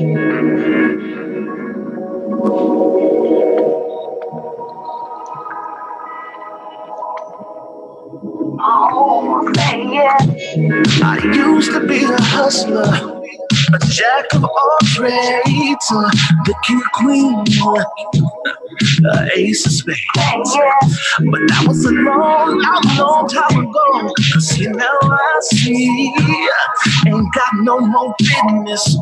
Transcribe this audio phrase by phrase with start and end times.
[0.00, 0.04] I
[11.34, 17.44] used to be a hustler, a jack of all trades, the king queen,
[19.04, 20.00] uh, ace of spades.
[20.14, 24.12] But that was a long, long, long time ago.
[24.40, 26.14] See, now I see,
[27.06, 28.96] ain't got no more business.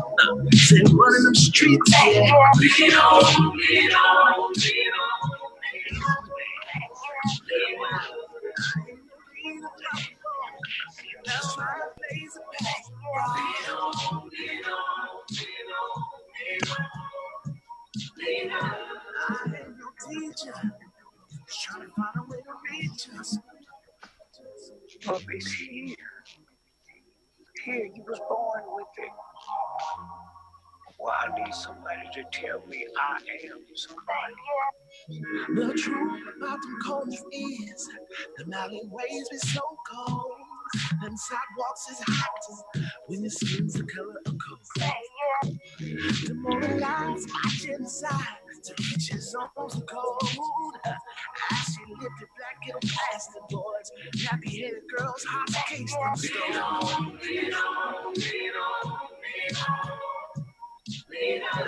[0.53, 2.31] Say running them streets, yeah.
[2.31, 4.53] On, lean on.
[18.37, 18.86] Trying to
[25.05, 25.95] But it's here.
[27.65, 29.11] Here, you was born with it.
[30.99, 33.17] Well, I need somebody to tell me I
[33.51, 33.65] am.
[35.55, 37.89] The truth about them corners is
[38.37, 40.31] the alleyways be so cold.
[41.01, 42.31] Them sidewalks is hot
[43.07, 44.59] when your skin's the color of coal.
[45.79, 50.21] The morning lights my genocide to reach his almost cold.
[50.85, 57.17] As she lifted black and the boys, nappy headed girls, hot case them stone.
[57.23, 58.93] Lean on, lean on,
[59.23, 59.87] lean on.
[61.09, 61.67] Lean on.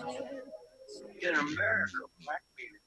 [1.20, 2.78] In America, black people.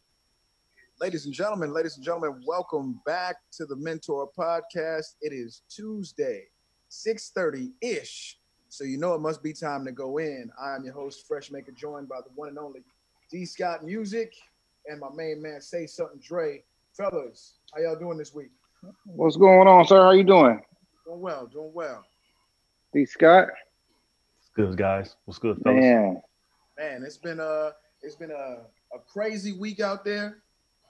[1.00, 5.18] Ladies and gentlemen, ladies and gentlemen, welcome back to the Mentour Podcast.
[5.22, 6.48] It is Tuesday,
[6.90, 8.40] 6:30-ish.
[8.70, 10.50] So you know it must be time to go in.
[10.60, 12.82] I am your host, Freshmaker, joined by the one and only
[13.30, 14.34] D Scott Music
[14.88, 16.64] and my main man Say Something Dre.
[16.94, 18.50] Fellas, how y'all doing this week?
[19.06, 20.02] What's going on, sir?
[20.02, 20.60] How you doing?
[21.06, 22.04] Doing well, doing well.
[22.94, 23.50] D Scott?
[24.40, 25.18] What's good, guys?
[25.26, 25.80] What's good, fellas?
[25.80, 26.22] Man.
[26.80, 28.58] Man, it's been a it's been a,
[28.96, 30.38] a crazy week out there.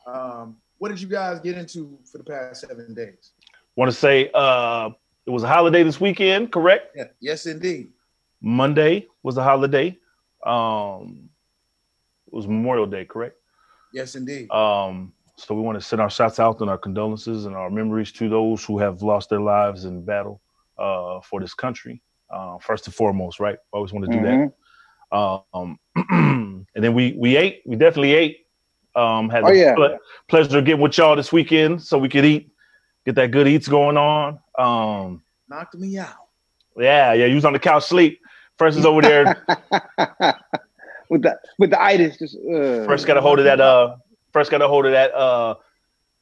[0.05, 3.31] Um, what did you guys get into for the past seven days?
[3.75, 4.89] Want to say uh,
[5.25, 6.95] it was a holiday this weekend, correct?
[6.95, 7.91] Yeah, yes, indeed.
[8.41, 9.97] Monday was a holiday.
[10.45, 11.29] Um,
[12.27, 13.35] it was Memorial Day, correct?
[13.93, 14.49] Yes, indeed.
[14.51, 18.11] Um, so we want to send our shots out and our condolences and our memories
[18.13, 20.41] to those who have lost their lives in battle
[20.77, 22.01] uh, for this country.
[22.29, 23.57] Uh, first and foremost, right?
[23.73, 24.23] Always want to do Mhm.
[24.47, 24.53] that.
[25.11, 25.79] Um,
[26.09, 27.61] and then we we ate.
[27.65, 28.45] We definitely ate.
[28.95, 29.75] Um, had Oh, the yeah.
[29.75, 32.51] ple- pleasure of getting with y'all this weekend so we could eat,
[33.05, 34.39] get that good eats going on.
[34.57, 36.15] Um, Knocked me out.
[36.77, 37.25] yeah, yeah.
[37.25, 38.19] You was on the couch sleep.
[38.57, 39.45] First is over there.
[41.09, 43.59] with the with the itis, just uh, first got a hold of that.
[43.61, 43.95] Uh,
[44.33, 45.13] first got a hold of that.
[45.13, 45.55] Uh,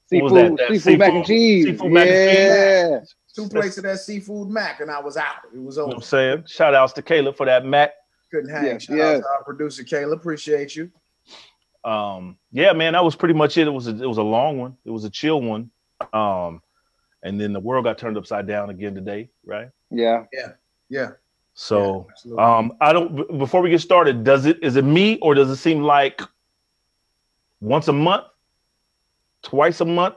[0.10, 0.70] what was seafood, that?
[0.70, 1.66] That seafood, mac and cheese.
[1.66, 3.00] seafood mac and yeah.
[3.36, 5.36] Two plates of that seafood mac, and I was out.
[5.54, 5.96] It was you know over.
[5.96, 6.44] what I'm saying?
[6.48, 7.92] Shout outs to Caleb for that Mac.
[8.32, 8.66] Couldn't hang.
[8.66, 9.06] Yeah, Shout yeah.
[9.12, 10.14] out to our producer Kayla.
[10.14, 10.92] Appreciate you.
[11.86, 14.58] um yeah man that was pretty much it it was a, it was a long
[14.58, 15.72] one it was a chill one
[16.12, 16.62] um
[17.24, 20.26] and then the world got turned upside down again today right yeah.
[20.90, 21.12] Yeah.
[21.54, 22.44] so yeah, absolutely.
[22.44, 25.56] um i don't before we get started does it is it me or does it
[25.56, 26.22] seem like
[27.62, 28.26] once a month
[29.42, 30.16] twice a month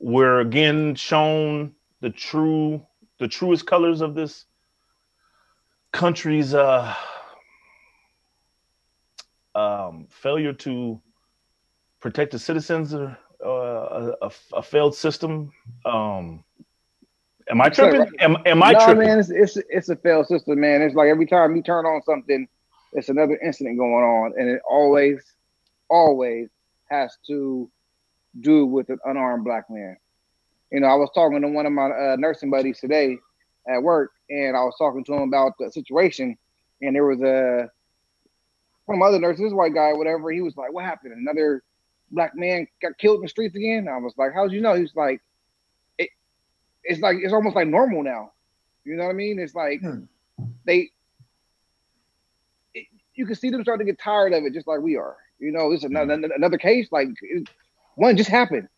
[0.00, 2.84] we're again shown the true
[3.20, 4.46] the truest colors of this
[5.92, 6.94] country's uh
[9.54, 11.00] um failure to
[12.00, 15.52] protect the citizens or uh, a, a failed system
[15.84, 16.42] um
[17.50, 19.96] am i That's right, tripping am, am i no, tripping man, it's, it's it's a
[19.96, 20.82] failed system, man.
[20.82, 22.48] It's like every time you turn on something,
[22.92, 25.22] it's another incident going on, and it always,
[25.90, 26.48] always
[26.90, 27.70] has to
[28.40, 29.96] do with an unarmed black man.
[30.70, 33.18] You know, I was talking to one of my uh, nursing buddies today
[33.68, 36.36] at work, and I was talking to him about the situation,
[36.80, 37.70] and there was a
[38.86, 40.30] one of my other nurses, this white guy, whatever.
[40.30, 41.14] He was like, "What happened?
[41.14, 41.62] Another
[42.10, 44.82] black man got killed in the streets again?" I was like, "How'd you know?" He
[44.82, 45.20] was like,
[45.98, 46.10] "It,
[46.84, 48.32] it's like it's almost like normal now."
[48.84, 49.38] You know what I mean?
[49.38, 50.04] It's like Hmm.
[50.64, 50.90] they,
[52.74, 55.16] it, you can see them starting to get tired of it, just like we are.
[55.38, 56.88] You know, it's another another case.
[56.90, 57.48] Like it,
[57.94, 58.68] one just happened.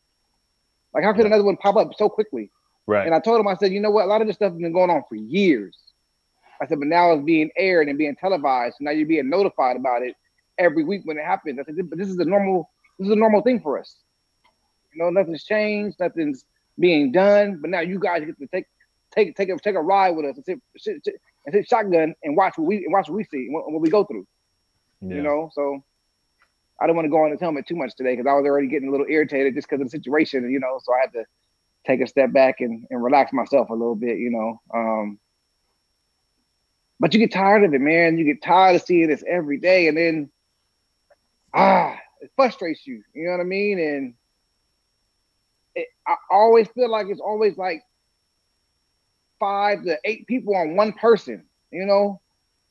[0.92, 2.50] Like how could another one pop up so quickly?
[2.86, 4.04] Right And I told him, I said, you know what?
[4.04, 5.76] A lot of this stuff has been going on for years.
[6.60, 8.76] I said, but now it's being aired and being televised.
[8.78, 10.14] So now you're being notified about it
[10.58, 11.58] every week when it happens.
[11.58, 13.96] I said, but this is a normal, this is a normal thing for us.
[14.92, 16.44] You know, nothing's changed, nothing's
[16.78, 17.58] being done.
[17.60, 18.66] But now you guys get to take
[19.14, 21.14] take take a take a ride with us and sit sit, sit,
[21.46, 23.80] and sit shotgun and watch what we and watch what we see and what, what
[23.80, 24.26] we go through.
[25.00, 25.16] Yeah.
[25.16, 25.84] You know, so
[26.80, 28.68] I don't want to go on his helmet too much today because I was already
[28.68, 30.78] getting a little irritated just because of the situation, you know.
[30.82, 31.24] So I had to
[31.86, 34.60] take a step back and, and relax myself a little bit, you know.
[34.72, 35.18] Um,
[37.00, 38.18] but you get tired of it, man.
[38.18, 40.30] You get tired of seeing this every day, and then
[41.52, 43.02] ah, it frustrates you.
[43.12, 43.78] You know what I mean?
[43.78, 44.14] And
[45.74, 47.82] it, I always feel like it's always like
[49.40, 51.44] five to eight people on one person.
[51.70, 52.20] You know,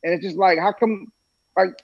[0.04, 1.12] and it's just like, how come,
[1.58, 1.84] like,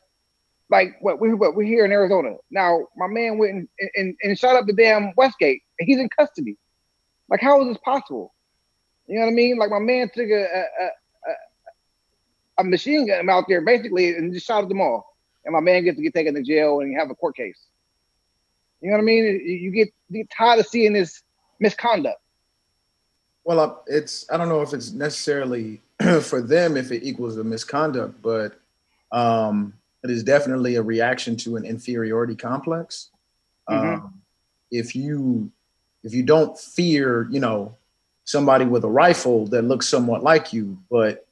[0.69, 2.87] like what we what we're here in Arizona now?
[2.95, 6.57] My man went and, and, and shot up the damn Westgate, he's in custody.
[7.29, 8.33] Like, how is this possible?
[9.07, 9.57] You know what I mean?
[9.57, 11.33] Like, my man took a a, a,
[12.59, 15.15] a machine gun out there basically and just shot at them all,
[15.45, 17.59] and my man gets to get taken to jail and have a court case.
[18.81, 19.25] You know what I mean?
[19.45, 21.21] You get, you get tired of seeing this
[21.59, 22.19] misconduct.
[23.43, 25.81] Well, it's I don't know if it's necessarily
[26.21, 28.59] for them if it equals a misconduct, but
[29.11, 29.73] um,
[30.03, 33.09] it is definitely a reaction to an inferiority complex.
[33.69, 33.97] Mhm.
[33.97, 34.21] Um,
[34.71, 35.51] if you
[36.03, 37.75] if you don't fear, you know,
[38.23, 41.27] somebody with a rifle that looks somewhat like you, but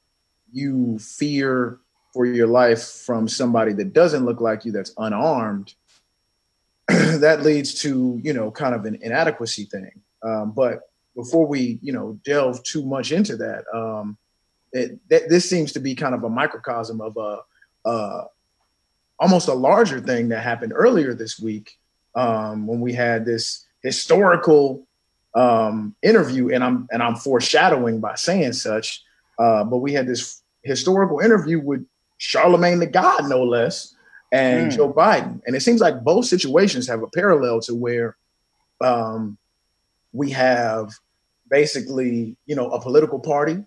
[0.52, 1.78] you fear
[2.12, 5.74] for your life from somebody that doesn't look like you that's unarmed,
[6.88, 9.92] that leads to you know kind of an inadequacy thing.
[10.22, 14.16] Um, but before we you know delve too much into that, um,
[14.72, 18.28] it, this seems to be kind of a microcosm of a
[19.18, 21.78] almost a larger thing that happened earlier this week
[22.14, 24.86] um, when we had this historical
[25.34, 29.02] um, interview, and I'm and I'm foreshadowing by saying such.
[29.38, 31.86] Uh, but we had this historical interview with
[32.18, 33.94] Charlemagne the God, no less,
[34.32, 34.76] and Mm.
[34.76, 38.16] Joe Biden, and it seems like both situations have a parallel to where
[38.80, 39.38] um,
[40.12, 40.92] we have
[41.50, 43.64] basically, you know, a political party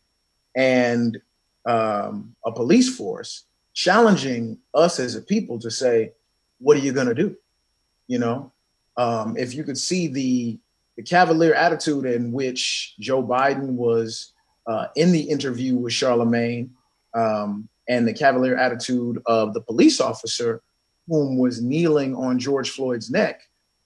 [0.56, 1.22] and
[1.66, 6.12] um, a police force challenging us as a people to say,
[6.60, 7.36] what are you going to do?
[8.08, 8.52] You know,
[8.97, 10.59] um, if you could see the
[10.97, 14.33] the cavalier attitude in which Joe Biden was
[14.67, 16.71] uh, in the interview with Charlemagne,
[17.13, 20.61] um, and the cavalier attitude of the police officer
[21.07, 23.41] whom was kneeling on George Floyd's neck,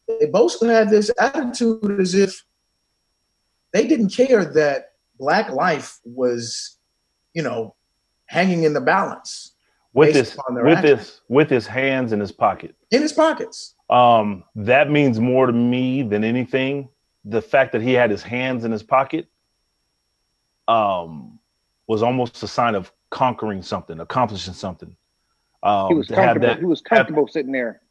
[0.07, 2.43] they both had this attitude as if
[3.73, 6.77] they didn't care that black life was,
[7.33, 7.75] you know,
[8.27, 9.53] hanging in the balance
[9.93, 12.75] with this with this with his hands in his pocket.
[12.91, 13.75] in his pockets.
[13.89, 16.89] Um, that means more to me than anything.
[17.23, 19.27] The fact that he had his hands in his pocket
[20.67, 21.39] um,
[21.87, 24.95] was almost a sign of conquering something, accomplishing something.
[25.63, 26.47] Um, He was have comfortable.
[26.47, 27.81] that he was comfortable sitting there.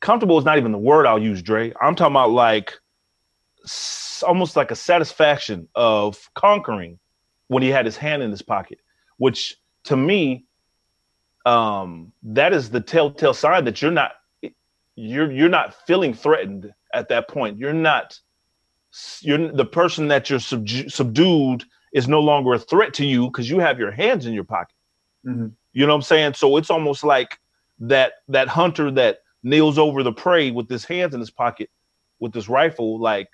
[0.00, 1.72] comfortable is not even the word I'll use, Dre.
[1.80, 2.74] I'm talking about like
[4.26, 6.98] almost like a satisfaction of conquering
[7.48, 8.78] when he had his hand in his pocket,
[9.18, 10.46] which to me,
[11.46, 14.12] um, that is the telltale sign that you're not
[14.96, 17.58] you're you're not feeling threatened at that point.
[17.58, 18.18] You're not
[19.20, 23.48] you're the person that you're subju- subdued is no longer a threat to you because
[23.48, 24.74] you have your hands in your pocket.
[25.26, 25.54] Mhm.
[25.72, 26.34] You know what I'm saying?
[26.34, 27.38] So it's almost like
[27.80, 31.70] that that hunter that kneels over the prey with his hands in his pocket
[32.18, 33.28] with this rifle, like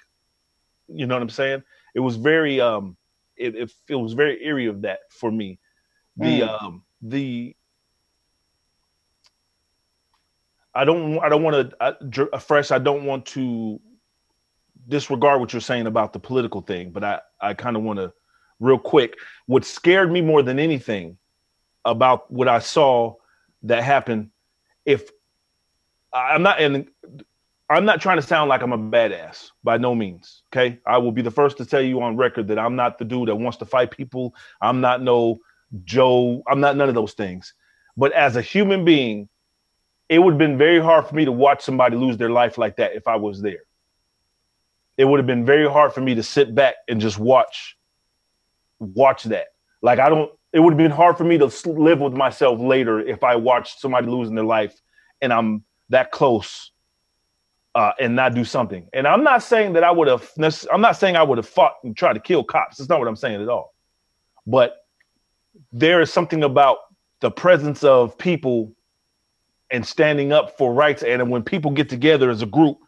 [0.89, 1.63] you know what I'm saying?
[1.95, 2.97] It was very um
[3.37, 5.59] it it, it was very eerie of that for me.
[6.17, 6.63] The Mm.
[6.65, 7.57] um the
[10.77, 13.81] I don't I don't want to uh, fresh I don't want to
[14.89, 18.13] disregard what you're saying about the political thing, but I I kind of want to
[18.61, 19.17] real quick
[19.47, 21.17] what scared me more than anything
[21.85, 23.15] about what I saw
[23.63, 24.31] that happened
[24.85, 25.11] if
[26.13, 26.89] I'm not and
[27.69, 30.43] I'm not trying to sound like I'm a badass by no means.
[30.53, 30.79] Okay.
[30.87, 33.29] I will be the first to tell you on record that I'm not the dude
[33.29, 34.35] that wants to fight people.
[34.61, 35.39] I'm not no
[35.85, 36.43] Joe.
[36.47, 37.55] I'm not none of those things.
[37.97, 39.29] But as a human being,
[40.09, 42.77] it would have been very hard for me to watch somebody lose their life like
[42.77, 43.65] that if I was there.
[44.97, 47.77] It would have been very hard for me to sit back and just watch
[48.79, 49.49] watch that.
[49.83, 53.01] Like I don't it would have been hard for me to live with myself later
[53.01, 54.81] if I watched somebody losing their life
[55.21, 56.73] and I'm that close
[57.75, 58.89] uh, and not do something.
[58.95, 60.31] And I'm not saying that I would have.
[60.73, 62.79] I'm not saying I would have fought and tried to kill cops.
[62.79, 63.75] That's not what I'm saying at all.
[64.47, 64.77] But
[65.73, 66.79] there is something about
[67.21, 68.76] the presence of people
[69.71, 71.03] and standing up for rights.
[71.03, 72.79] And when people get together as a group,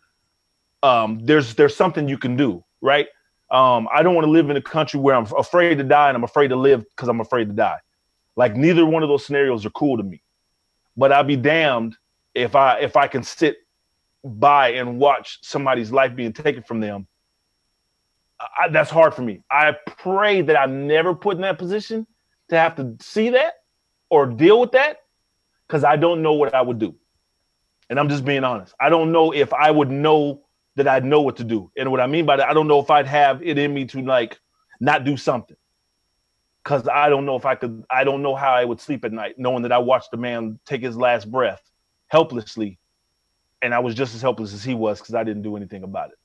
[0.82, 3.08] um, there's there's something you can do, right?
[3.50, 6.16] Um, I don't want to live in a country where I'm afraid to die and
[6.16, 7.78] I'm afraid to live because I'm afraid to die.
[8.37, 10.23] Like neither one of those scenarios are cool to me.
[10.97, 11.97] But I'll be damned
[12.35, 13.56] if I if I can sit
[14.25, 17.06] by and watch somebody's life being taken from them.
[18.40, 19.42] I, that's hard for me.
[19.50, 22.06] I pray that I'm never put in that position,
[22.49, 23.54] to have to see that
[24.11, 24.99] or deal with that
[25.68, 26.94] because I don't know what I would do.
[27.90, 28.75] And I'm just being honest.
[28.80, 30.42] I don't know if I would know
[30.76, 31.70] that I'd know what to do.
[31.76, 33.84] And what I mean by that, I don't know if I'd have it in me
[33.87, 34.38] to like
[34.80, 35.56] not do something.
[36.64, 39.12] Cause I don't know if I could, I don't know how I would sleep at
[39.12, 41.62] night knowing that I watched the man take his last breath
[42.08, 42.78] helplessly.
[43.62, 46.10] And I was just as helpless as he was because I didn't do anything about
[46.10, 46.18] it.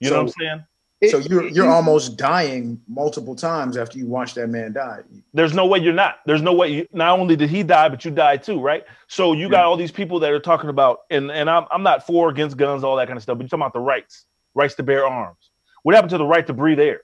[0.00, 0.64] You So- know what I'm saying?
[1.08, 5.00] So you're you're almost dying multiple times after you watch that man die.
[5.32, 6.16] There's no way you're not.
[6.26, 6.68] There's no way.
[6.68, 8.84] You, not only did he die, but you died too, right?
[9.08, 12.06] So you got all these people that are talking about, and and I'm I'm not
[12.06, 13.38] for or against guns, all that kind of stuff.
[13.38, 15.50] But you're talking about the rights, rights to bear arms.
[15.84, 17.00] What happened to the right to breathe air?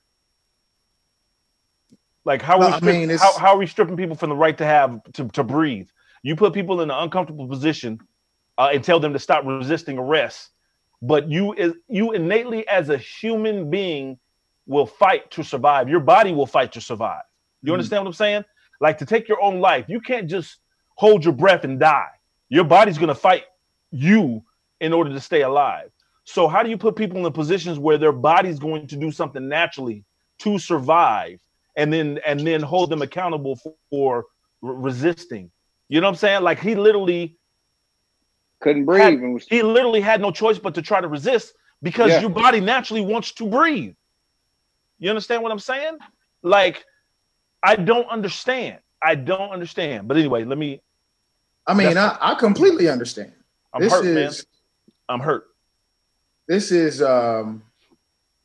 [2.26, 4.36] Like how No, are we I mean, how, how are we stripping people from the
[4.36, 5.88] right to have to, to breathe?
[6.22, 8.00] You put people in an uncomfortable position
[8.58, 10.50] uh, and tell them to stop resisting arrest,
[11.06, 14.18] but you is you innately as a human being
[14.66, 15.88] will fight to survive.
[15.88, 17.22] Your body will fight to survive.
[17.62, 17.74] You Mhm.
[17.74, 18.44] understand what I'm saying?
[18.80, 20.58] Like to take your own life, you can't just
[20.96, 22.10] hold your breath and die.
[22.48, 23.44] Your body's gonna fight
[23.90, 24.42] you
[24.80, 25.90] in order to stay alive.
[26.24, 29.10] So how do you put people in the positions where their body's going to do
[29.12, 30.04] something naturally
[30.40, 31.38] to survive,
[31.76, 34.24] and then and then hold them accountable for, for
[34.60, 35.50] resisting?
[35.88, 36.42] You know what I'm saying?
[36.42, 37.36] Like he literally
[38.60, 41.54] Couldn't breathe Had- and was he literally had no choice but to try to resist
[41.82, 42.20] because Yeah.
[42.20, 43.94] your body naturally wants to breathe.
[44.98, 45.98] You understand what I'm saying?
[46.42, 46.84] Like,
[47.62, 48.78] I don't understand.
[49.02, 50.08] I don't understand.
[50.08, 50.80] But anyway, let me.
[51.66, 53.32] I mean, I, I completely understand.
[53.74, 54.34] I'm this hurt, is man.
[55.08, 55.48] I'm hurt.
[56.48, 57.62] this is um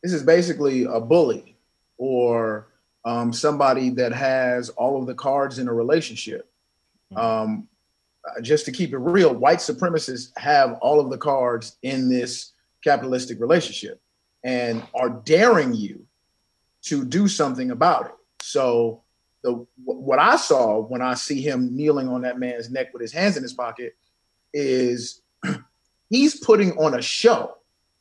[0.03, 1.55] this is basically a bully
[1.97, 2.67] or
[3.05, 6.51] um somebody that has all of the cards in a relationship.
[7.15, 7.67] Um
[8.25, 12.53] uh, just to keep it real, white supremacists have all of the cards in this
[12.83, 14.01] capitalistic relationship
[14.43, 16.05] and are daring you
[16.83, 18.15] to do something about it.
[18.41, 19.01] So
[19.43, 23.11] the what I saw when I see him kneeling on that man's neck with his
[23.11, 23.95] hands in his pocket
[24.53, 25.21] is
[26.09, 27.55] he's putting on a show.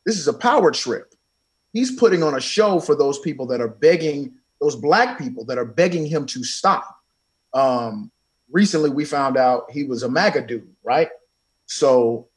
[0.05, 1.15] This is a power trip.
[1.73, 5.59] He's putting on a show for those people that are begging, those black people that
[5.59, 6.97] are begging him to stop.
[7.55, 8.11] Um,
[8.51, 11.09] recently, we found out he was a MAGA dude, right?
[11.67, 12.29] So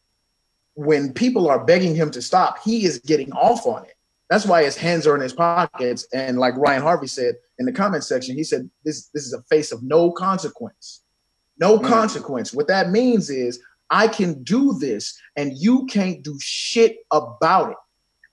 [0.75, 3.95] when people are begging him to stop, he is getting off on it.
[4.29, 6.07] That's why his hands are in his pockets.
[6.13, 9.43] And like Ryan Harvey said in the comment section, he said this this is a
[9.43, 11.03] face of no consequence.
[11.59, 11.87] No Mm.
[11.87, 12.53] consequence.
[12.53, 17.77] What that means is I can do this and you can't do shit about it.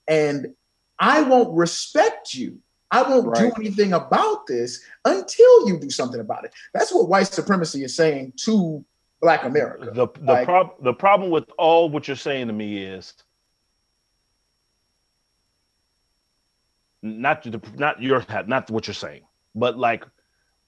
[0.07, 0.55] And
[0.99, 2.59] I won't respect you.
[2.91, 6.53] I won't do anything about this until you do something about it.
[6.73, 8.83] That's what white supremacy is saying to
[9.21, 9.91] Black America.
[9.93, 13.13] The the Like- prob- the problem with all what you're saying to me is
[17.01, 19.21] not the, not your not what you're saying,
[19.55, 20.05] but like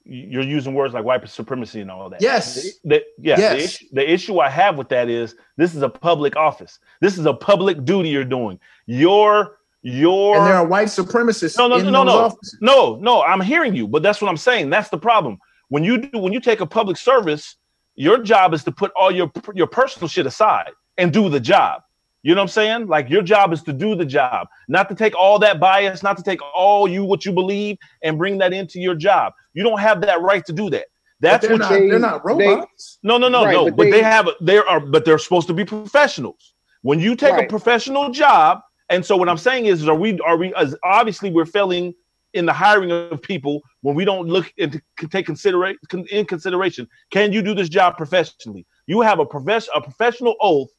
[0.06, 2.22] you're using words like white supremacy and all that.
[2.22, 2.56] Yes.
[2.84, 3.36] The, the- yeah.
[3.36, 3.63] The, Yes.
[3.63, 6.80] issue, the issue I have with that is this is a public office.
[7.01, 8.60] This is a public duty you're doing.
[8.86, 12.58] Your your and there are white supremacists no, no, in no, those no, offices.
[12.62, 13.22] no, no.
[13.22, 14.70] I'm hearing you, but that's what I'm saying.
[14.70, 15.38] That's the problem.
[15.70, 17.58] When you do, when you take a public service,
[17.96, 21.82] your job is to put all your your personal shit aside and do the job.
[22.22, 22.88] You know what I'm saying?
[22.88, 26.16] Like your job is to do the job, not to take all that bias, not
[26.16, 29.34] to take all you what you believe and bring that into your job.
[29.54, 30.86] You don't have that right to do that.
[31.20, 33.00] That's they're what not, they- they're not they- robots.
[33.04, 33.66] no, no, no, Right, no.
[33.66, 36.54] but But, they, they- have there are, but they're supposed to be professionals.
[36.82, 40.38] When you take a professional job, and so what I'm saying is, are we are
[40.38, 41.94] we as obviously we're failing
[42.34, 45.78] in the hiring of people when we don't look into take considerate
[46.10, 46.88] in consideration.
[47.12, 48.66] Can you do this job professionally?
[48.88, 50.70] You have a profess a professional oath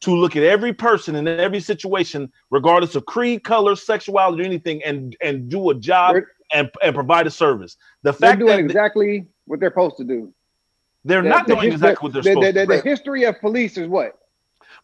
[0.00, 4.82] to look at every person in every situation, regardless of creed, color, sexuality, or anything,
[4.84, 7.76] and and do a job They're- and and provide a service.
[8.02, 10.32] The they're fact doing that exactly what they're supposed to do.
[11.04, 12.66] they're The- not the doing his- exactly what they're the, supposed the, to.
[12.66, 12.76] do.
[12.82, 14.18] the history of police is what?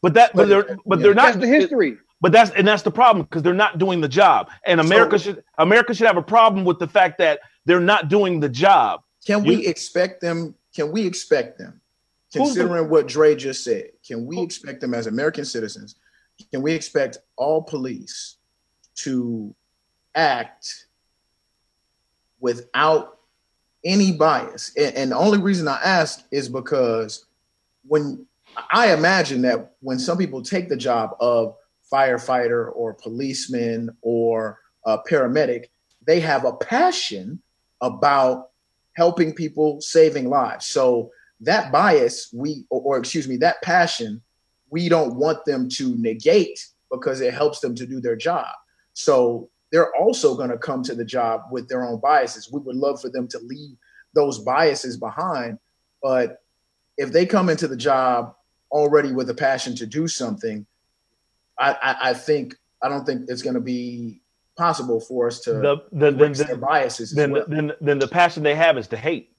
[0.03, 1.03] But that, but But- they're, but yeah.
[1.03, 1.25] they're not.
[1.27, 1.99] That's the history.
[2.21, 4.49] But that's and that's the problem because they're not doing the job.
[4.67, 8.41] And America should America should have a problem with the fact that they're not doing
[8.41, 9.03] the job.
[9.27, 10.55] Can You- we expect them?
[10.75, 11.81] Can we expect them,
[12.35, 13.91] Who's the- considering what Dre just said?
[14.07, 15.97] Can we Who- expect them as American citizens?
[16.53, 18.37] Can we expect all police
[18.97, 19.55] to
[20.15, 20.87] act
[22.41, 23.19] without
[23.85, 24.73] any bias?
[24.77, 27.27] And, and the only reason I ask is because
[27.87, 28.27] when
[28.71, 31.57] I imagine that when some people take the job of
[31.97, 35.67] firefighter or policeman or a paramedic,
[36.07, 37.41] they have a passion
[37.81, 38.50] about
[38.95, 40.67] helping people, saving lives.
[40.67, 41.11] So
[41.41, 44.23] that bias, we or, or excuse me, that passion,
[44.71, 48.55] we don't want them to negate because it helps them to do their job.
[48.95, 52.50] So they're also going to come to the job with their own biases.
[52.53, 53.76] We would love for them to leave
[54.15, 55.59] those biases behind.
[56.03, 56.43] But
[56.97, 58.35] if they come into the job
[58.71, 60.67] already with a passion to do something,
[61.59, 64.21] I, I, I think I don't think it's going to be
[64.57, 67.13] possible for us to The the, their the biases.
[67.13, 67.45] as then, well.
[67.49, 69.33] then then the passion they have is to hate.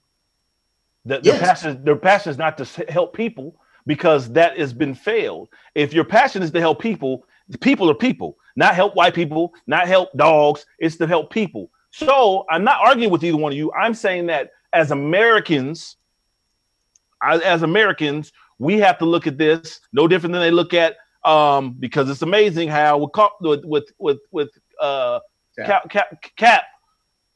[1.04, 1.38] The, Yes.
[1.38, 3.56] the passion their passion is not to help people
[3.86, 5.48] because that has been failed.
[5.74, 7.24] If your passion is to help people,
[7.60, 10.66] people are people, not help white people, not help dogs.
[10.78, 11.70] It's to help people.
[11.90, 13.72] So I'm not arguing with either one of you.
[13.72, 15.96] I'm saying that as Americans,
[17.22, 21.72] as Americans, we have to look at this no different than they look at um
[21.78, 25.20] because it's amazing how with with with with, uh
[25.56, 25.90] Cap.
[25.90, 26.64] cap, cap, cap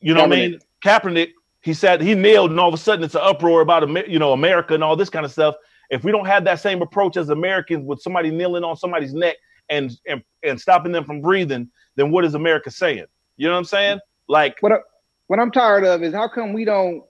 [0.01, 0.61] you know what I mean?
[0.85, 1.31] Kaepernick.
[1.61, 4.33] He said he nailed and all of a sudden it's an uproar about you know
[4.33, 5.57] America and all this kind of stuff.
[5.91, 9.37] If we don't have that same approach as Americans with somebody kneeling on somebody's neck
[9.69, 13.07] and and, and stopping them from breathing then what is America saying?
[13.37, 13.99] You know what I'm saying?
[14.29, 14.77] Like What I,
[15.27, 17.05] what I'm tired of is how come we don't,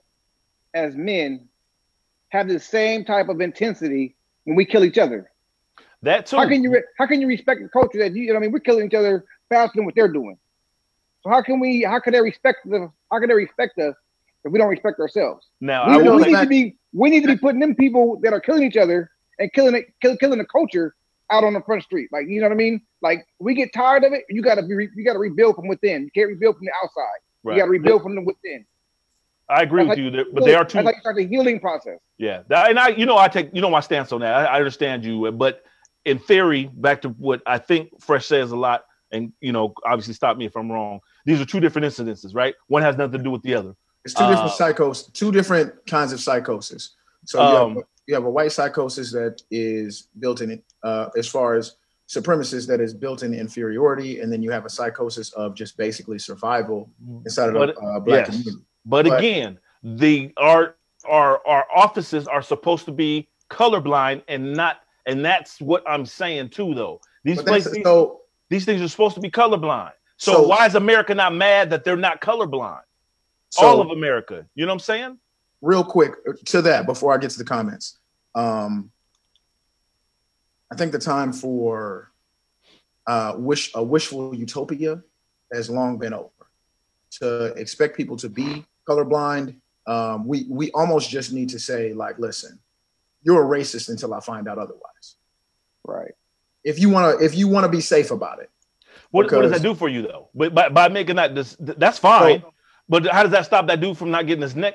[0.74, 1.48] as men,
[2.28, 5.30] have the same type of intensity when we kill each other?
[6.02, 8.34] That too How can you how can you respect the culture that you, you know?
[8.34, 10.36] what I mean, we're killing each other faster than what they're doing.
[11.22, 11.82] So how can we?
[11.82, 12.90] How can they respect the?
[13.10, 13.94] How can they respect us
[14.44, 15.46] if we don't respect ourselves?
[15.60, 17.36] now We, I we will know say, need that- to be we need to be
[17.38, 20.94] putting them people that are killing each other and killing it, kill, killing the culture
[21.30, 22.08] out on the front street.
[22.12, 22.82] Like you know what I mean?
[23.00, 24.24] Like we get tired of it.
[24.28, 26.02] You gotta be you gotta rebuild from within.
[26.04, 27.20] You can't rebuild from the outside.
[27.44, 27.54] right.
[27.54, 28.66] You gotta rebuild from the within.
[29.48, 31.98] I agree with Like- you there, but they are two like start the healing process.
[32.18, 34.32] Yeah, that, and I, you know, I take, you know, my stance on that.
[34.32, 35.62] I, I understand you, but
[36.04, 40.14] in theory, back to what I think Fresh says a lot, and you know, obviously,
[40.14, 41.00] stop me if I'm wrong.
[41.26, 42.54] These are two different incidences, right?
[42.68, 43.74] One has nothing to do with the other.
[44.04, 46.96] It's two different Uh, psychos, two different kinds of psychosis.
[47.24, 51.10] So you, Um, have, you have a white psychosis that is built in it, uh,
[51.16, 51.76] as far as
[52.08, 56.18] supremacist that is built in inferiority, and then you have a psychosis of just basically
[56.18, 56.90] survival
[57.24, 58.36] inside of But- the uh, black yes.
[58.36, 58.64] community.
[58.84, 60.74] But But- again, the our
[61.08, 66.50] our our offices are supposed to be colorblind and not, and that's what I'm saying
[66.50, 66.74] too.
[66.74, 69.92] Though these places, so these things are supposed to be colorblind.
[70.16, 72.82] So, So- why is America not mad that they're not colorblind?
[73.50, 75.18] so All of America, you know what I'm saying?
[75.60, 76.12] real quick
[76.44, 77.98] to that before I get to the comments.
[78.34, 78.90] Um,
[80.72, 82.10] I think the time for
[83.06, 85.02] uh, wish a wishful utopia
[85.52, 86.30] has long been over.
[87.20, 92.18] To expect people to be colorblind, um, we we almost just need to say like,
[92.18, 92.58] listen,
[93.22, 95.16] you're a racist until I find out otherwise.
[95.84, 96.12] Right.
[96.64, 98.50] If you want to, if you want to be safe about it,
[99.10, 100.28] What, what does that do for you though?
[100.34, 102.42] But by, by making that this, that's fine.
[102.88, 104.74] but how does that stop that dude from not getting his neck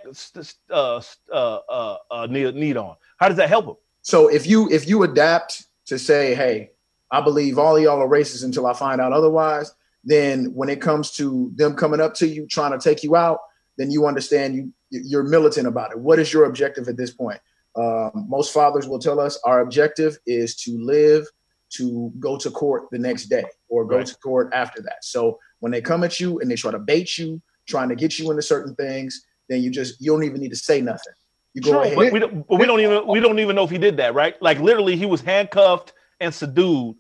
[0.69, 2.95] uh, uh, uh, uh, knee, knee on?
[3.17, 3.75] How does that help him?
[4.01, 6.71] So if you if you adapt to say, hey,
[7.10, 10.81] I believe all of y'all are racist until I find out otherwise, then when it
[10.81, 13.39] comes to them coming up to you trying to take you out,
[13.77, 15.99] then you understand you you're militant about it.
[15.99, 17.39] What is your objective at this point?
[17.78, 21.26] Um, most fathers will tell us our objective is to live
[21.70, 24.06] to go to court the next day or go Right.
[24.06, 25.04] to court after that.
[25.04, 28.18] So when they come at you and they try to bait you, trying to get
[28.18, 31.13] you into certain things, then you just you don't even need to say nothing.
[31.54, 31.96] You go Sure, ahead.
[31.96, 34.13] but we don't, but we don't even we don't even know if he did that,
[34.13, 34.42] right?
[34.42, 36.96] Like literally, he was handcuffed and subdued,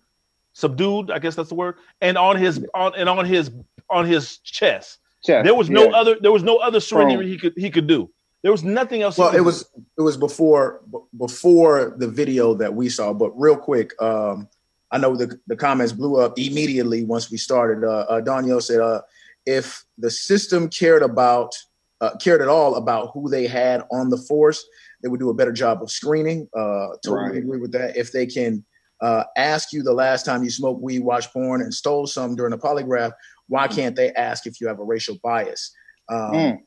[0.53, 1.11] subdued.
[1.11, 3.51] I guess that's the word, and on his on and on his
[3.89, 4.99] on his chest.
[5.23, 5.43] Chest.
[5.45, 5.97] There was no yeah.
[5.97, 8.09] other there was no other surrender he could he could do.
[8.43, 9.17] There was nothing else.
[9.17, 9.45] Well, could it do.
[9.45, 13.13] was it was before b- before the video that we saw.
[13.13, 14.47] But real quick, um,
[14.91, 17.83] I know the the comments blew up immediately once we started.
[17.85, 19.01] Uh, uh, Daniel said, uh,
[19.45, 21.55] "If the system cared about
[21.99, 24.63] uh, cared at all about who they had on the force,
[25.01, 27.37] they would do a better job of screening." Uh, totally Right.
[27.37, 27.97] agree with that.
[27.97, 28.63] If they can
[29.01, 32.53] uh, ask you the last time you smoked weed, watched porn, and stole some during
[32.53, 33.11] a polygraph,
[33.47, 35.73] why can't they ask if you have a racial bias?
[36.09, 36.57] Um, Mm.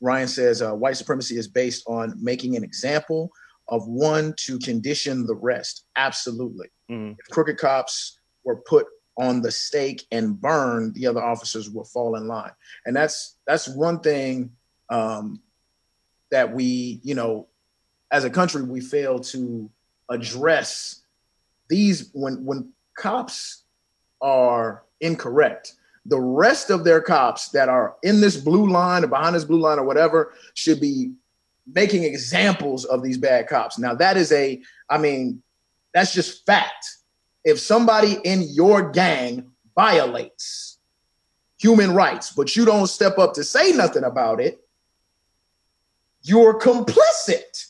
[0.00, 3.30] Ryan says uh, white supremacy is based on making an example
[3.68, 5.84] of one to condition the rest.
[5.96, 6.68] Absolutely.
[6.90, 7.16] Mhm.
[7.18, 8.86] If crooked cops were put
[9.18, 12.52] on the stake and burned, the other officers will fall in line.
[12.86, 14.52] And that's that's one thing
[14.88, 15.40] um,
[16.30, 17.48] that we, you know,
[18.10, 19.70] as a country, we fail to
[20.08, 21.02] address
[21.68, 23.64] these when when cops
[24.20, 25.74] are incorrect
[26.06, 29.60] the rest of their cops that are in this blue line or behind this blue
[29.60, 31.12] line or whatever should be
[31.72, 33.78] making examples of these bad cops.
[33.78, 35.42] Now, that is a, I mean,
[35.92, 36.86] that's just fact.
[37.44, 40.78] If somebody in your gang violates
[41.58, 44.60] human rights, but you don't step up to say nothing about it,
[46.22, 47.66] you're complicit.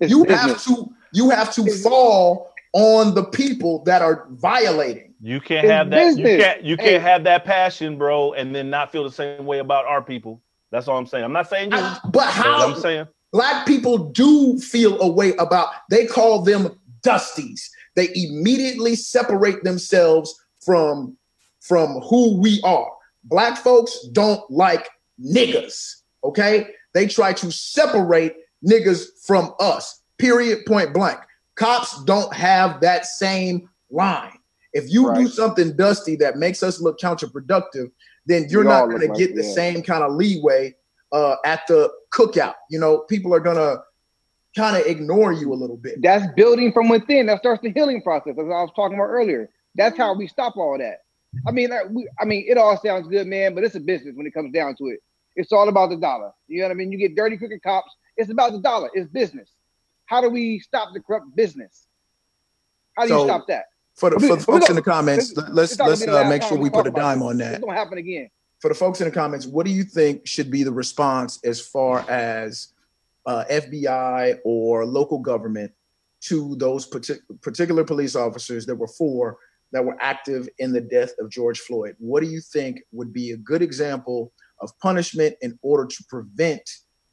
[0.00, 0.40] It's you business.
[0.40, 5.09] have to you have to fall on the people that are violating.
[5.20, 6.16] You can't It's have that.
[6.16, 6.62] You can't.
[6.64, 6.84] You Hey.
[6.92, 10.40] can't have that passion, bro, and then not feel the same way about our people.
[10.70, 11.24] That's all I'm saying.
[11.24, 11.78] I'm not saying you.
[11.78, 16.42] I- but but how I'm saying black people do feel a way about they call
[16.42, 17.60] them dusties
[17.96, 21.16] they immediately separate themselves from
[21.60, 22.90] from who we are
[23.24, 24.88] black folks don't like
[25.24, 28.34] niggas okay they try to separate
[28.68, 31.20] niggas from us period point blank
[31.54, 34.36] cops don't have that same line
[34.72, 37.90] if you do something dusty that makes us look counterproductive
[38.26, 40.74] then you're We not going to get the same kind of leeway
[41.12, 42.54] uh, at the cookout.
[42.68, 43.76] You know, people are gonna
[44.56, 46.02] kind of ignore you a little bit.
[46.02, 47.26] That's building from within.
[47.26, 49.50] That starts the healing process, as I was talking about earlier.
[49.74, 50.98] That's how we stop all that.
[51.46, 54.16] I mean, like, we, I mean, it all sounds good, man, but it's a business
[54.16, 55.00] when it comes down to it.
[55.36, 56.32] It's all about the dollar.
[56.48, 56.90] You know what I mean?
[56.90, 57.94] You get dirty, crooked cops.
[58.16, 58.90] It's about the dollar.
[58.94, 59.48] It's business.
[60.06, 61.86] How do we stop the corrupt business?
[62.96, 63.66] How do So, you stop that?
[64.00, 66.42] For the, for the folks don't- in the comments, let's it's gonna let's uh, make
[66.42, 67.60] sure we put a dime on that.
[67.60, 68.30] don't happen again.
[68.58, 71.60] For the folks in the comments, what do you think should be the response as
[71.60, 72.68] far as
[73.26, 75.70] uh, FBI or local government
[76.22, 79.36] to those partic- particular police officers that were four
[79.72, 81.94] that were active in the death of George Floyd?
[81.98, 86.62] What do you think would be a good example of punishment in order to prevent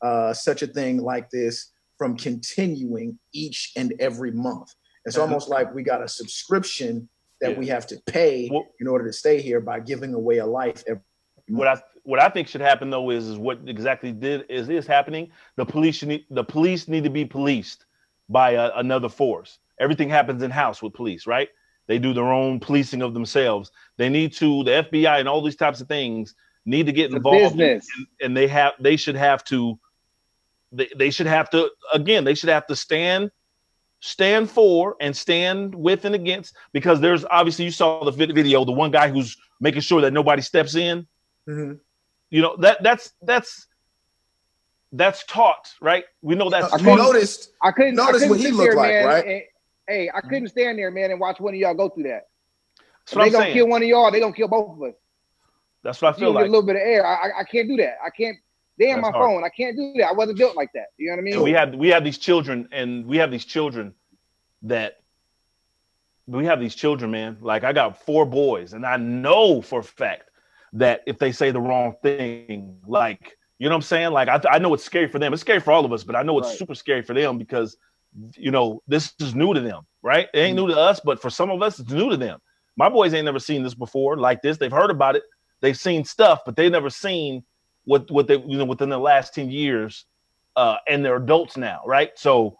[0.01, 4.73] uh, such a thing like this from continuing each and every month?
[5.07, 7.07] It's almost like we got a subscription
[7.41, 7.57] that Yeah.
[7.59, 10.83] we have to pay Well- in order to stay here by giving away a life
[10.87, 11.01] every
[11.49, 14.85] what I what I think should happen though is is what exactly did is is
[14.85, 15.31] happening.
[15.55, 17.85] The police should need, the police need to be policed
[18.27, 19.59] by a, another force.
[19.79, 21.47] Everything happens in house with police, right?
[21.85, 23.71] They do their own policing of themselves.
[23.95, 27.13] They need to the FBI and all these types of things need to get It's
[27.13, 27.87] a involved business.
[28.19, 29.79] and they have they should have to
[30.73, 33.31] they, they should have to again they should have to stand
[33.99, 38.71] stand for and stand with and against because there's obviously you saw the video the
[38.71, 41.07] one guy who's making sure that nobody steps in
[41.47, 41.79] Mhm.
[42.29, 43.67] you know that that's that's
[44.91, 47.95] that's taught right we know that's I you couldn't- noticed I couldn't.
[47.95, 49.25] Notice I couldn't what he looked there, like, man, right?
[49.25, 49.43] and-
[49.87, 52.27] hey, I couldn't stand there, man, and watch one of y'all go through that.
[52.77, 54.75] that's If what they i'm gonna saying kill one of y'all, they gonna kill both
[54.77, 54.93] of us.
[55.83, 57.05] that's what i feel like a little bit of air.
[57.05, 57.97] I, I, I can't do that.
[58.05, 58.37] I can't.
[58.79, 59.29] Damn That's my hard.
[59.31, 59.43] phone.
[59.43, 60.09] I can't do that.
[60.09, 60.87] I wasn't built like that.
[60.97, 61.33] You know what I mean?
[61.35, 63.93] and we have we have these children and we have these children
[64.63, 64.97] that
[66.27, 69.83] we have these children man like i got four boys and i know for a
[69.83, 70.29] fact
[70.73, 74.39] that if they say the wrong thing like you know what i'm saying like i,
[74.49, 76.37] I know it's scary for them it's scary for all of us but i know
[76.39, 76.57] it's Right.
[76.57, 77.77] super scary for them because
[78.35, 80.67] you know this is new to them right it ain't mm-hmm.
[80.67, 82.39] new to us but for some of us it's new to them
[82.75, 85.23] my boys ain't never seen this before like this they've heard about it
[85.61, 87.43] they've seen stuff but they've never seen
[87.87, 90.05] what what they you know within the last 10 years
[90.55, 92.57] uh and they're adults now right so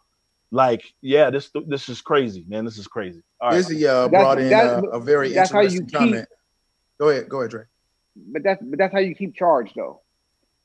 [0.52, 4.10] like yeah this this is crazy man this is crazy all right Izzy uh, That's-
[4.24, 6.28] brought in that's- uh, a very that's how you interesting keep- comment.
[7.00, 7.64] Go ahead, go ahead, Dre.
[8.16, 10.02] but that's but that's how you keep charge though.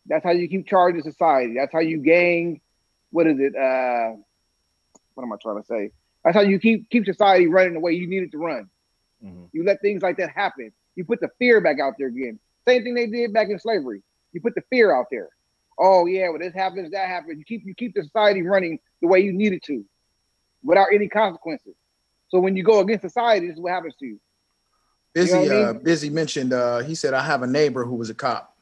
[0.06, 1.52] That's how you keep charge in society.
[1.54, 2.62] That's how you gain.
[3.10, 3.54] What is it?
[3.54, 4.16] Uh,
[5.14, 5.90] what am I trying to say?
[6.24, 8.70] That's how you keep keep society running the way you need it to run.
[9.22, 9.48] Mhm.
[9.52, 10.72] You let things like that happen.
[10.96, 12.38] You put the fear back out there again.
[12.66, 14.02] Same thing they did back in slavery.
[14.32, 15.28] You put the fear out there.
[15.78, 17.38] Oh yeah, when this happens, that happens.
[17.38, 19.84] You keep you keep the society running the way you need it to,
[20.62, 21.74] without any consequences.
[22.28, 24.20] So when you go against society, this is what happens to you.
[25.14, 26.52] Busy, You know what I uh, Busy mentioned.
[26.52, 28.56] Uh, he said, "I have a neighbor who was a cop.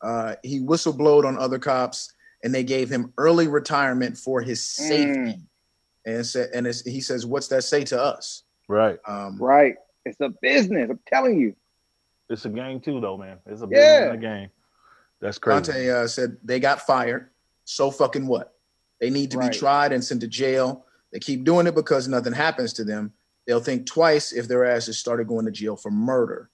[0.00, 5.40] Uh, he whistleblowed on other cops, and they gave him early retirement for his safety."
[6.04, 9.76] And said, and it's, he says, "What's that say to us?" right Um, Right?
[10.04, 10.90] It's a business.
[10.90, 11.54] I'm telling you.
[12.28, 13.78] it's a game too though man it's a Yeah.
[13.78, 14.48] business and a game
[15.22, 17.30] that's crazy Conte uh, said they got fired.
[17.64, 18.54] So fucking what?
[19.00, 19.50] They need to Right.
[19.52, 20.84] be tried and sent to jail.
[21.12, 23.12] They keep doing it because nothing happens to them.
[23.46, 26.50] They'll think twice if their asses started going to jail for murder.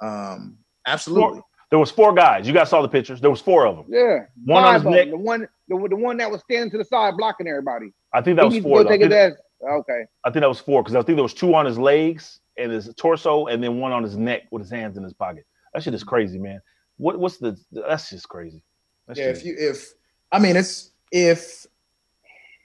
[0.00, 1.40] Um, absolutely.
[1.70, 4.20] there was four guys you guys saw the pictures there was four of them Yeah.
[4.44, 4.94] One on his neck.
[5.06, 5.10] them.
[5.10, 7.92] The one, the, the one that was standing to the side blocking everybody.
[8.14, 8.94] i think that He was four go though.
[8.94, 9.36] I think.
[9.68, 10.04] Okay.
[10.24, 12.70] I think that was four because i think there was two on his legs and
[12.70, 15.82] his torso and then one on his neck with his hands in his pocket that
[15.82, 16.60] shit is crazy man
[16.98, 18.62] what what's the that's just crazy
[19.06, 19.92] That Yeah, shit if you if
[20.30, 21.66] I mean it's if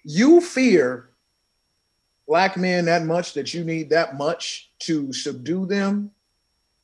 [0.04, 1.10] you fear
[2.28, 6.12] black men that much that you need that much to subdue them,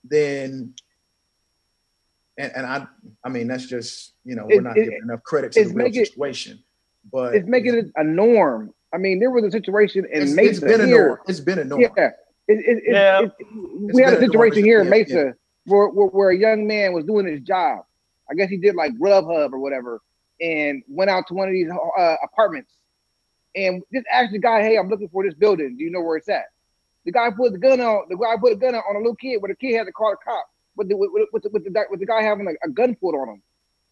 [0.04, 0.74] then
[2.38, 2.88] and, and I
[3.24, 5.70] I mean that's just you know we're It- not it- giving enough credit to the
[5.70, 6.64] real making- situation.
[7.12, 8.74] But It's making it a norm.
[8.94, 11.08] I mean, there was a situation in it's, Mesa it's been a here.
[11.08, 11.20] norm.
[11.28, 11.82] It's been a norm.
[11.82, 11.88] Yeah.
[11.98, 12.14] It,
[12.48, 13.22] it, it, Yeah.
[13.24, 13.32] it-
[13.94, 14.50] we had a been a norm.
[14.50, 15.32] situation here in Yeah,
[15.70, 17.86] Mesa Where, where, a young man was doing his job.
[18.30, 20.02] I guess he did like Grubhub or whatever
[20.42, 22.72] and went out to one of these uh, apartments
[23.56, 25.76] and just asked the guy, Hey, I'm looking for this building.
[25.78, 26.46] Do you know where it's at?
[27.06, 29.38] The guy put the gun on, the guy put a gun on a little kid
[29.42, 31.86] where the kid had to call the cop with the, with, with, the, with, the,
[31.90, 33.34] with the guy having a, a gun pulled on him.
[33.34, 33.42] and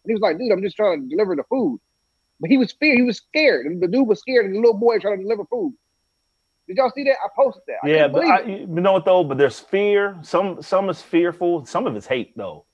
[0.06, 1.80] he was like, dude, I'm just trying to deliver the food.
[2.40, 2.94] But he was fear.
[2.94, 3.66] He was scared.
[3.66, 4.46] And the dude was scared.
[4.46, 5.74] And the little boy trying to deliver food.
[6.68, 7.16] Did y'all see that?
[7.24, 7.78] I posted that.
[7.82, 9.24] I yeah, but I, you know what though?
[9.24, 10.18] But there's fear.
[10.22, 11.64] Some some is fearful.
[11.64, 12.66] Some of it's hate though.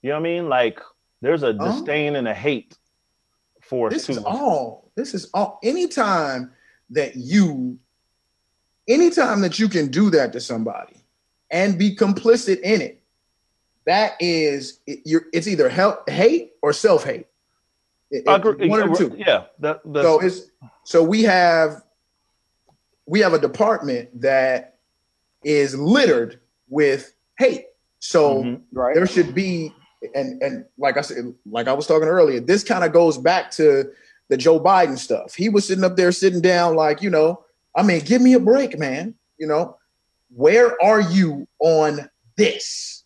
[0.00, 0.48] You know what I mean?
[0.48, 0.80] Like
[1.20, 1.66] there's a Huh?
[1.70, 2.76] disdain and a hate
[3.60, 4.24] for this is students.
[4.26, 6.52] all this is all anytime
[6.90, 7.78] that you
[8.88, 10.96] anytime that you can do that to somebody
[11.50, 13.00] and be complicit in it
[13.86, 17.26] that is it, you're it's either help hate or self-hate
[18.10, 18.68] It- it- agree.
[18.68, 20.50] one of the two Yeah, that, that's, so it's
[20.84, 21.82] so we have
[23.12, 24.78] we have a department that
[25.44, 27.66] is littered with hate
[27.98, 28.62] so Mhm.
[28.72, 28.94] right.
[28.94, 29.74] there should be
[30.14, 33.50] and and like I said, like I was talking earlier, this kind of goes back
[33.52, 33.92] to
[34.30, 35.34] the Joe Biden stuff.
[35.34, 37.44] He was sitting up there sitting down, like, you know,
[37.76, 39.14] I mean, give me a break, man.
[39.38, 39.76] You know,
[40.34, 43.04] where are you on this?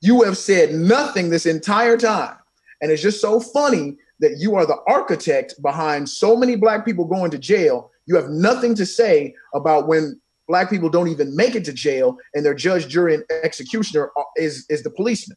[0.00, 2.36] You have said nothing this entire time.
[2.80, 7.04] And it's just so funny that you are the architect behind so many black people
[7.04, 7.90] going to jail.
[8.06, 12.16] You have nothing to say about when black people don't even make it to jail
[12.34, 15.36] and their judge, jury, and executioner is, is the policeman.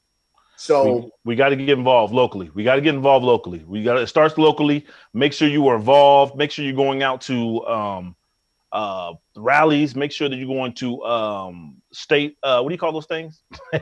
[0.59, 2.51] So we, we got to get involved locally.
[2.53, 3.63] We got to get involved locally.
[3.65, 4.85] We got to it starts locally.
[5.13, 6.35] Make sure you are involved.
[6.35, 8.15] Make sure you're going out to um,
[8.73, 9.95] uh, rallies.
[9.95, 12.37] Make sure that you're going to um, state.
[12.43, 13.41] Uh, what do you call those things?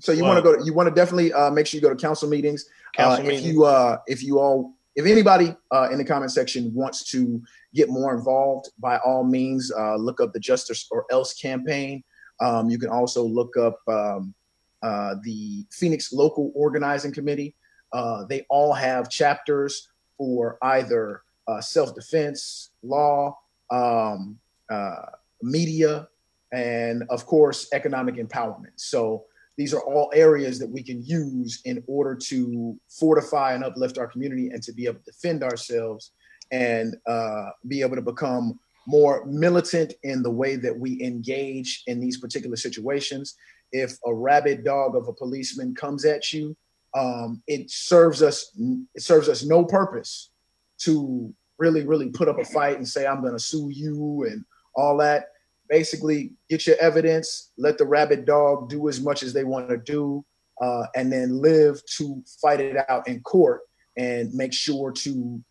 [0.00, 0.64] So you want to go?
[0.64, 2.64] You want to definitely uh, make sure you go to council meetings.
[2.92, 3.46] Council uh, meetings.
[3.46, 7.42] If you uh, if you all if anybody uh, in the comment section wants to
[7.74, 12.04] get more involved, by all means, uh, look up the Justice or Else campaign.
[12.40, 14.34] Um, you can also look up um,
[14.82, 17.54] uh, the Phoenix Local Organizing Committee.
[17.92, 23.36] Uh, they all have chapters for either uh, self defense, law,
[23.70, 24.38] um,
[24.70, 25.06] uh,
[25.40, 26.08] media,
[26.52, 28.72] and of course, economic empowerment.
[28.76, 29.24] So
[29.62, 34.08] these are all areas that we can use in order to fortify and uplift our
[34.08, 36.10] community and to be able to defend ourselves
[36.50, 42.00] and uh, be able to become more militant in the way that we engage in
[42.00, 43.36] these particular situations.
[43.70, 46.56] If a rabid dog of a policeman comes at you,
[46.94, 48.50] um, it serves us
[48.96, 50.30] it serves us no purpose
[50.78, 54.44] to really really put up a fight and say I'm going to sue you and
[54.74, 55.26] all that
[55.72, 59.78] basically get your evidence, let the rabid dog do as much as they want to
[59.78, 60.22] do,
[60.60, 63.62] uh, and then live to fight it out in court
[63.96, 65.42] and make sure to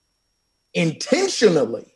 [0.75, 1.95] intentionally,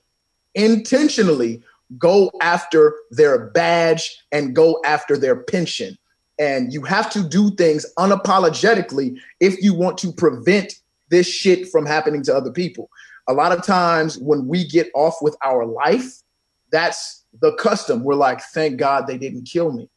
[0.55, 1.61] intentionally
[1.99, 5.95] go after their badge and go after their pension.
[6.39, 10.73] And you have to do things unapologetically if you want to prevent
[11.09, 12.89] this shit from happening to other people.
[13.27, 16.23] A lot of times when we get off with our life,
[16.71, 18.03] that's the custom.
[18.03, 19.89] We're like, thank God they didn't kill me.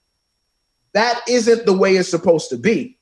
[0.94, 2.98] That isn't the way it's supposed to be.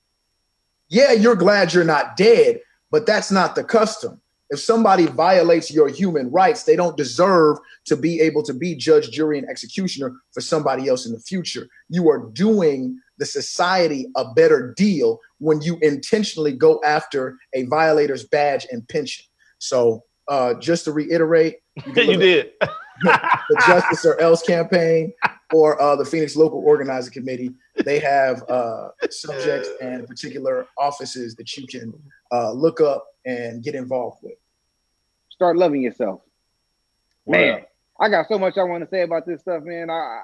[0.89, 4.21] Yeah, you're glad you're not dead, but that's not the custom.
[4.49, 9.11] If somebody violates your human rights, they don't deserve to be able to be judge,
[9.11, 11.69] jury, and executioner for somebody else in the future.
[11.89, 18.25] You are doing the society a better deal when you intentionally go after a violator's
[18.25, 19.25] badge and pension.
[19.59, 22.53] So, uh, just to reiterate, you you did.
[23.03, 25.13] The Justice or Else campaign
[25.53, 27.51] or uh, the Phoenix Local Organizing Committee.
[27.85, 31.93] They have uh, subjects and particular offices that you can
[32.33, 34.35] uh, look up and get involved with.
[35.29, 36.21] Start loving yourself.
[37.27, 37.61] Man, Well,
[38.01, 39.91] I got so much I want to say about this stuff, man.
[39.91, 40.23] I I,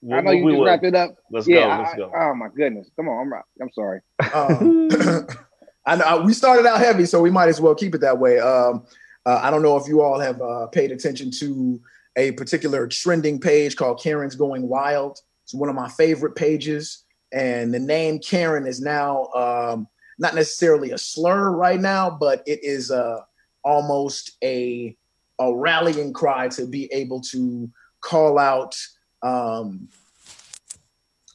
[0.00, 0.66] we- I know you we just will.
[0.66, 1.16] wrapped it up.
[1.30, 1.76] Let's yeah.
[1.76, 1.82] go.
[1.82, 2.12] Let's I- go.
[2.14, 2.90] oh my goodness.
[2.96, 3.20] Come on.
[3.22, 3.44] I'm right.
[3.60, 4.00] I'm sorry.
[4.34, 4.88] Um,
[5.86, 8.38] I know we started out heavy, so we might as well keep it that way.
[8.38, 8.84] Um,
[9.26, 11.80] uh, I don't know if you all have uh, paid attention to
[12.16, 15.18] a particular trending page called Karen's Going Wild.
[15.44, 20.90] It's one of my favorite pages, and the name Karen is now um, not necessarily
[20.90, 23.20] a slur right now, but it is uh,
[23.64, 24.96] almost a
[25.38, 27.68] a rallying cry to be able to
[28.00, 28.76] call out
[29.22, 29.88] um,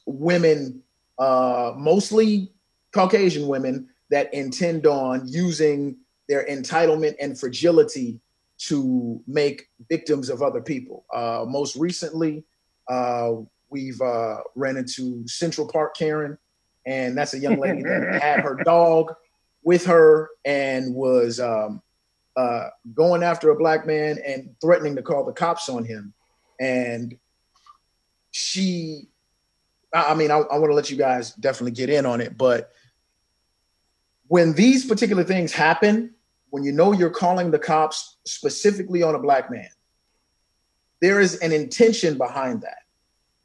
[0.06, 0.82] women,
[1.18, 2.52] uh, mostly
[2.92, 5.96] Caucasian women, that intend on using
[6.28, 8.20] their entitlement and fragility
[8.58, 11.04] to make victims of other people.
[11.14, 12.44] Uh, most recently,
[12.88, 13.32] uh,
[13.70, 16.36] we've uh, ran into Central Park Karen,
[16.86, 19.14] and that's a young lady that had her dog
[19.62, 21.82] with her and was um,
[22.36, 26.12] uh, going after a black man and threatening to call the cops on him.
[26.60, 27.16] And
[28.30, 29.08] she,
[29.94, 32.36] I I mean, I, I want to let you guys definitely get in on it,
[32.36, 32.72] but
[34.28, 36.14] when these particular things happen,
[36.50, 39.68] when you know you're calling the cops specifically on a black man,
[41.00, 42.82] there is an intention behind that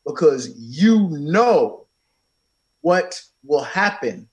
[0.05, 1.85] because you know
[2.81, 4.27] what will happen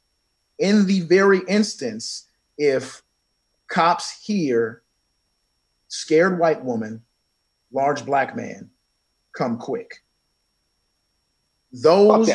[0.58, 2.28] in the very instance
[2.58, 3.02] if
[3.68, 4.82] cops hear
[5.88, 7.02] scared white woman,
[7.72, 8.70] large black man,
[9.32, 10.02] come quick.
[11.72, 12.30] Those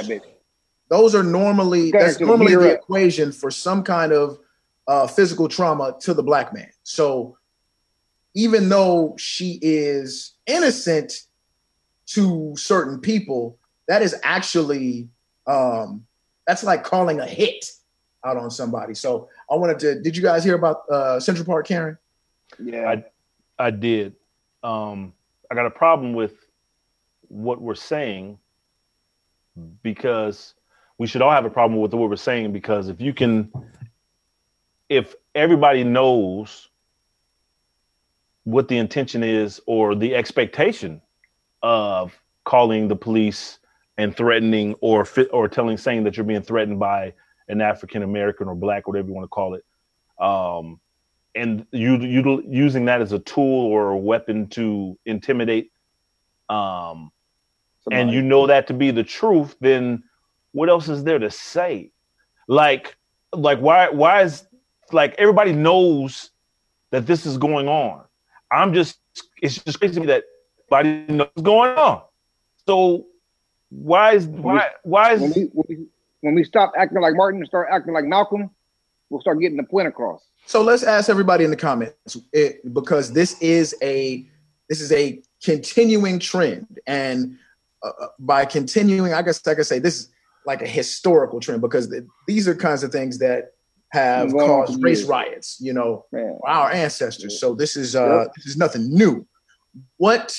[0.90, 4.40] those are normally that's normally the equation for some kind of
[4.88, 6.70] uh, physical trauma to the black man.
[6.84, 7.38] So
[8.34, 11.24] even though she is innocent
[12.08, 15.10] to certain people, that is actually
[15.48, 16.06] um,
[16.48, 17.72] that's like calling a hit
[18.24, 18.94] out on somebody.
[18.94, 20.02] So I wanted to.
[20.02, 21.98] Did you guys hear about uh, Central Park Karen?
[22.64, 23.02] Yeah.
[23.58, 24.16] I did.
[24.64, 25.14] Um,
[25.50, 26.34] I got a problem with
[27.28, 28.38] what we're saying
[29.84, 30.54] because
[30.98, 33.52] we should all have a problem with what we're saying because if you can,
[34.90, 36.70] if everybody knows
[38.44, 41.02] what the intention is or the expectation
[41.64, 43.60] of calling the police
[43.98, 47.14] and threatening or or telling saying that you're being threatened by
[47.48, 49.66] an African American or black, whatever you want to call it,
[50.20, 50.80] um,
[51.34, 55.72] and you you using that as a tool or a weapon to intimidate,
[56.50, 57.12] um,
[57.92, 60.04] and you know that to be the truth, then
[60.52, 61.92] what else is there to say?
[62.48, 62.96] Like,
[63.34, 64.46] like why why is
[64.92, 66.32] like everybody knows
[66.92, 68.04] that this is going on.
[68.52, 69.00] I'm just
[69.42, 70.24] it's just crazy to me that
[70.72, 72.02] everybody knows what's going on.
[72.68, 73.08] So
[73.70, 75.86] why is why why when is we, when we
[76.22, 78.50] when we stop acting like Martin and start acting like Malcolm,
[79.10, 80.22] we'll start getting the point across.
[80.46, 84.26] So let's ask everybody in the comments it, because this is a
[84.70, 87.38] this is a continuing trend, and
[87.84, 90.10] uh, by continuing, I guess I could say this is
[90.46, 93.55] like a historical trend because th- these are kinds of things that
[93.96, 95.10] have Been going caused for race years.
[95.10, 96.38] riots, you know, Man.
[96.46, 97.40] our ancestors.
[97.40, 99.26] So this is uh, this is nothing new.
[99.98, 100.38] What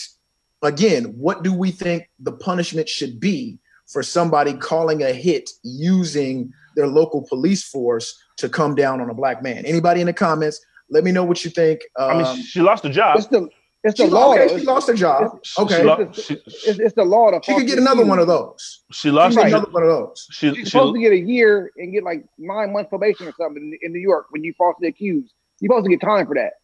[0.63, 1.05] again?
[1.27, 3.59] What do we think the punishment should be
[3.93, 9.15] for somebody calling a hit using their local police force to come down on a
[9.15, 9.65] black man?
[9.65, 10.61] Anybody in the comments?
[10.89, 11.81] Let me know what you think.
[11.99, 13.19] Um, I mean she lost her job.
[13.19, 13.49] It's the
[13.85, 14.35] it's she, the law.
[14.35, 15.39] okay, she lost her job.
[15.43, 16.35] She- Okay, she, she, lo- she,
[16.71, 17.31] It's, it's the law.
[17.31, 18.83] To she could get another one of those.
[18.91, 20.27] she She lost could another one of those.
[20.31, 23.33] she, She's she, supposed to get a year and get like nine months probation or
[23.39, 25.33] something in, in New York when you falsely accused.
[25.61, 26.55] You're supposed to get time for that.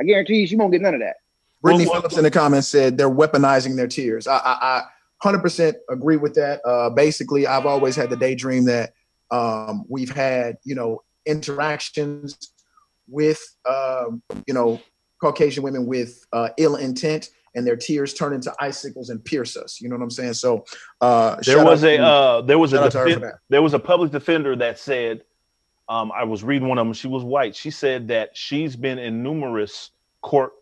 [0.00, 1.16] I guarantee you, she won't get none of that.
[1.62, 4.26] Brittany Well, well- Phillips in the comments said they're weaponizing their tears.
[4.28, 4.82] I, I,
[5.24, 6.60] I 100% agree with that.
[6.64, 8.92] Uh, basically, I've always had the daydream that
[9.32, 12.52] um, we've had, you know, interactions
[13.08, 14.80] with, um, you know,
[15.20, 19.80] Caucasian women with uh, ill intent, and their tears turn into icicles and pierce us.
[19.80, 20.34] You know what I'm saying?
[20.34, 20.64] So
[21.00, 23.74] uh, there was a to- uh, there was a shout out to defen- there was
[23.74, 25.22] a public defender that said
[25.88, 26.92] um, I was reading one of them.
[26.92, 27.56] She was white.
[27.56, 30.52] She said that she's been in numerous court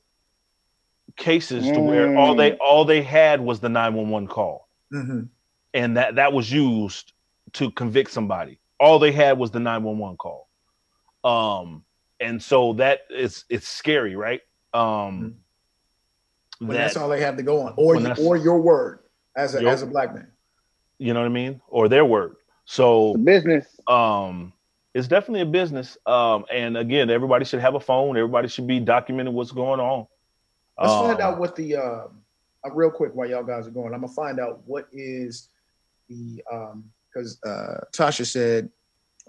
[1.16, 4.68] cases to where all they all they had was the 911 call.
[4.92, 5.28] Mhm.
[5.74, 7.12] and that that was used
[7.54, 8.58] to convict somebody.
[8.78, 10.48] All they had was the 911 call.
[11.24, 11.82] Um
[12.20, 14.40] and so that is it's scary, right?
[14.74, 15.36] Um
[16.58, 19.00] when that, that's all they have to go on, or you, or your word
[19.36, 20.30] as a Your- as a black man.
[20.98, 21.60] you know what I mean?
[21.68, 22.36] Or their word.
[22.64, 23.66] So The business.
[23.86, 24.52] um
[24.94, 25.98] it's definitely a business.
[26.06, 30.06] Um and again, everybody should have a phone, everybody should be documenting what's going on.
[30.80, 32.22] Let's find Um, out what the um,
[32.66, 33.92] uh, real quick while y'all guys are going.
[33.94, 35.48] I'm gonna find out what is
[36.08, 38.70] the um because uh, Tasha said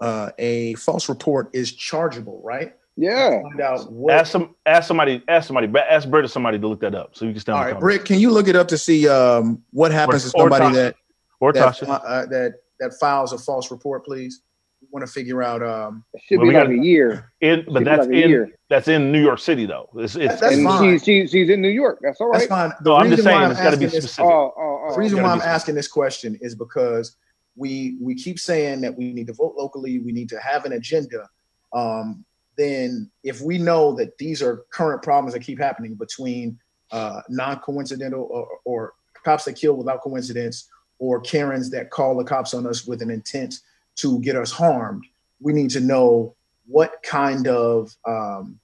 [0.00, 2.74] uh, a false report is chargeable, right?
[2.96, 3.42] Yeah.
[3.42, 4.14] Find out what.
[4.14, 7.24] ask some ask somebody ask somebody ask Brett or somebody to look that up so
[7.26, 9.92] you can stand all right, Britt, can you look it up to see um, what
[9.92, 10.74] happens Or- to somebody Tasha.
[10.74, 10.96] that
[11.40, 11.88] or that, Tasha.
[12.04, 14.40] uh, that that files a false report, please?
[14.80, 15.62] We want to figure out.
[15.62, 17.32] Um, It should Well, be like a year.
[17.40, 18.50] In, but that's like in year.
[18.70, 19.88] that's in New York City though.
[19.96, 20.82] It's, it's, That's fine.
[20.98, 21.98] she's, she's she's in New York.
[22.02, 22.70] That's all that's fine.
[22.82, 24.24] The No, I'm just saying it's got to be asking this- specific.
[24.30, 24.92] Oh, oh, oh.
[24.94, 27.16] The reason why I'm asking this question is because
[27.58, 30.72] we we keep saying that we need to vote locally, we need to have an
[30.72, 31.28] agenda.
[31.72, 32.24] Um,
[32.56, 36.58] then if we know that these are current problems that keep happening between
[36.90, 38.94] uh, non-coincidental or, or
[39.24, 40.68] cops that kill without coincidence
[40.98, 43.60] or Karens that call the cops on us with an intent
[43.96, 45.04] to get us harmed,
[45.40, 46.34] we need to know
[46.66, 48.58] what kind of um,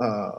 [0.00, 0.32] uh,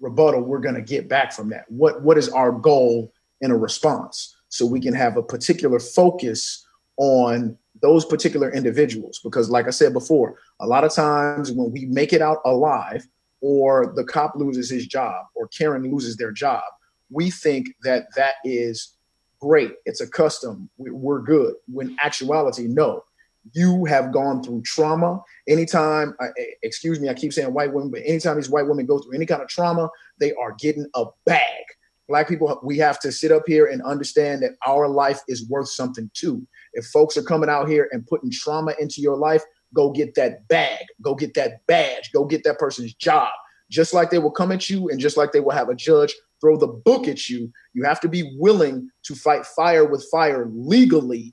[0.00, 1.64] rebuttal we're going to get back from that.
[1.70, 6.66] What what is our goal in a response so we can have a particular focus
[7.02, 9.20] on those particular individuals.
[9.24, 13.04] Because like i said before a lot of times when we make it out alive
[13.40, 16.62] or the cop loses his job or karen loses their job
[17.10, 18.96] we think that that is
[19.40, 19.72] great.
[19.84, 20.70] It's a custom.
[20.78, 21.54] We- we're good.
[21.66, 23.04] When actuality no.
[23.52, 25.20] You have gone through trauma.
[25.48, 26.16] Anytime
[26.62, 29.26] excuse me i keep saying white women but anytime these white women go through any
[29.26, 29.90] kind of trauma
[30.20, 31.64] they are getting a bag.
[32.08, 35.68] Black people we have to sit up here and understand that our life is worth
[35.68, 39.42] something too if folks are coming out here and putting trauma into your life
[39.74, 43.30] go get that bag, go get that badge, go get that person's job.
[43.70, 46.14] Just like they will come at you and just like they will have a judge
[46.40, 50.50] throw the book at you, you have to be willing to fight fire with fire
[50.52, 51.32] legally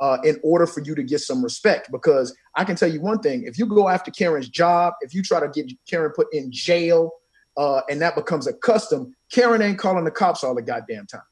[0.00, 1.90] uh, in order for you to get some respect.
[1.90, 5.22] Because I can tell you one thing: if you go after Karen's job, if you
[5.22, 7.10] try to get Karen put in jail,
[7.56, 11.22] uh, and that becomes a custom, Karen ain't calling the cops all the goddamn time.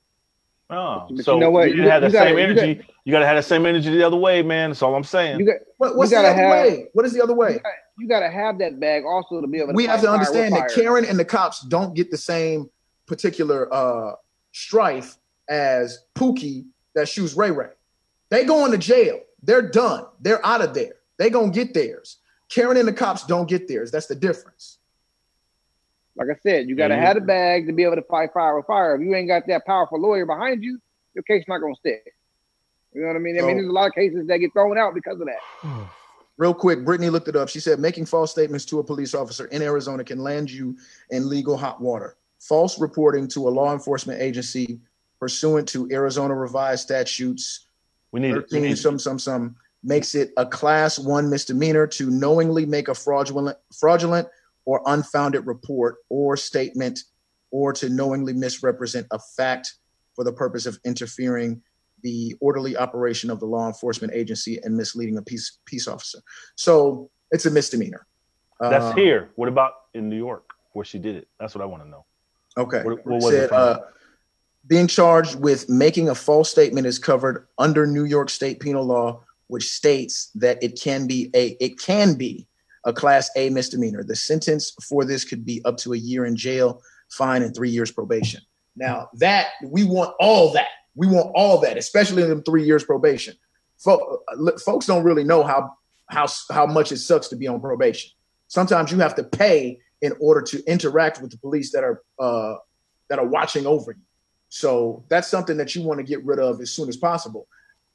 [0.71, 1.69] Oh, But so you know what?
[1.71, 2.87] you, You didn't have got- the you same gotta- you energy.
[3.05, 4.69] You got to have the same energy the other way, man.
[4.71, 5.41] That's all I'm saying.
[5.41, 6.89] You got What, what's the other have- way?
[6.93, 7.59] What is the other way?
[7.99, 9.73] you got to have that bag also to be able to.
[9.75, 10.71] we have to understand that.
[10.75, 12.69] Karen and the cops don't get the same
[13.07, 14.13] particular uh,
[14.53, 15.17] strife
[15.49, 17.71] as Pookie that shoots Ray Ray.
[18.29, 19.21] They going to jail.
[19.43, 20.05] They're done.
[20.21, 20.95] They're out of there.
[21.17, 22.19] They gonna get theirs.
[22.51, 23.91] Karen and the cops don't get theirs.
[23.91, 24.78] That's the difference.
[26.19, 28.03] Like I said, you got to Yeah, you- have a bag to be able to
[28.03, 28.97] fight fire with fire.
[28.97, 30.81] If you ain't got that powerful lawyer behind you,
[31.15, 32.13] your case not gonna stick.
[32.93, 33.39] You know what I mean?
[33.39, 35.41] I mean, there's a lot of cases that get thrown out because of that.
[36.37, 37.49] Real quick, Brittany looked it up.
[37.49, 40.77] She said making false statements to a police officer in Arizona can land you
[41.11, 42.17] in legal hot water.
[42.39, 44.81] False reporting to a law enforcement agency
[45.19, 47.67] pursuant to Arizona revised statutes
[48.13, 48.47] we need it.
[48.51, 48.77] We need it.
[48.77, 54.29] some some some makes it a class one misdemeanor to knowingly make a fraudulent fraudulent
[54.69, 57.01] or unfounded report or statement
[57.51, 59.73] or to knowingly misrepresent a fact
[60.15, 61.63] for the purpose of interfering
[62.03, 66.19] the orderly operation of the law enforcement agency and misleading a peace peace officer
[66.55, 68.07] so it's a misdemeanor
[68.61, 69.31] That's Um, here.
[69.37, 71.29] What about in New York where she did it?
[71.41, 72.05] That's what I want to know.
[72.59, 72.83] Okay.
[72.83, 73.79] What- what was it said, uh,
[74.67, 79.25] being charged with making a false statement is covered under New York State penal law,
[79.47, 82.48] which states that it can be a it can be
[82.89, 84.03] a class A misdemeanor.
[84.03, 87.71] The sentence for this could be up to a year in jail, fine, and three
[87.71, 88.41] years probation.
[88.77, 92.83] Now that we want all that, we want all that, especially in them three years
[92.85, 93.35] probation.
[93.77, 94.21] Fo-
[94.65, 95.71] folks don't really know how
[96.09, 98.11] how how much it sucks to be on probation.
[98.47, 102.57] Sometimes you have to pay in order to interact with the police that are uh,
[103.11, 104.03] that are watching over you.
[104.49, 107.47] So that's something that you want to get rid of as soon as possible.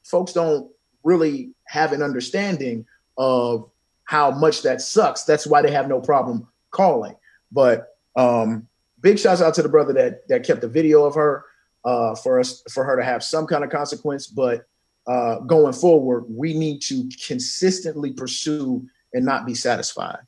[0.04, 0.70] Folks don't
[1.02, 2.86] really have an understanding
[3.16, 3.70] of
[4.04, 5.24] how much that sucks.
[5.24, 7.16] That's why they have no problem calling.
[7.50, 8.68] But um,
[9.00, 11.44] big shouts out to the brother that that kept the video of her
[11.84, 14.26] uh, for us for her to have some kind of consequence.
[14.26, 14.66] But
[15.06, 20.20] uh, going forward, we need to consistently pursue and not be satisfied.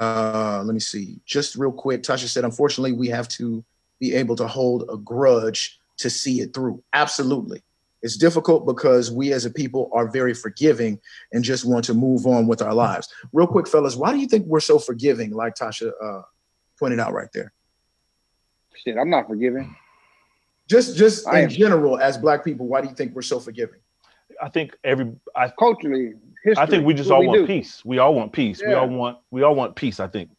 [0.00, 1.18] Uh, let me see.
[1.24, 3.64] Just real quick, Tasha said, unfortunately, we have to
[3.98, 6.82] be able to hold a grudge to see it through.
[6.92, 7.62] Absolutely.
[8.02, 11.00] It's difficult because we as a people are very forgiving
[11.32, 13.08] and just want to move on with our lives.
[13.32, 16.22] Real quick, fellas, why do you think we're so forgiving, like Tasha uh,
[16.78, 17.52] pointed out right there?
[18.76, 19.74] Shit, I'm not forgiving.
[20.68, 23.40] Just just I in am- general, as black people, why do you think we're so
[23.40, 23.80] forgiving?
[24.40, 26.12] I think every I Culturally,
[26.44, 26.62] history.
[26.62, 27.46] I think we just all we want do.
[27.46, 27.84] peace.
[27.84, 28.62] We all want peace.
[28.64, 29.98] We all want we all want peace.
[29.98, 30.30] I think.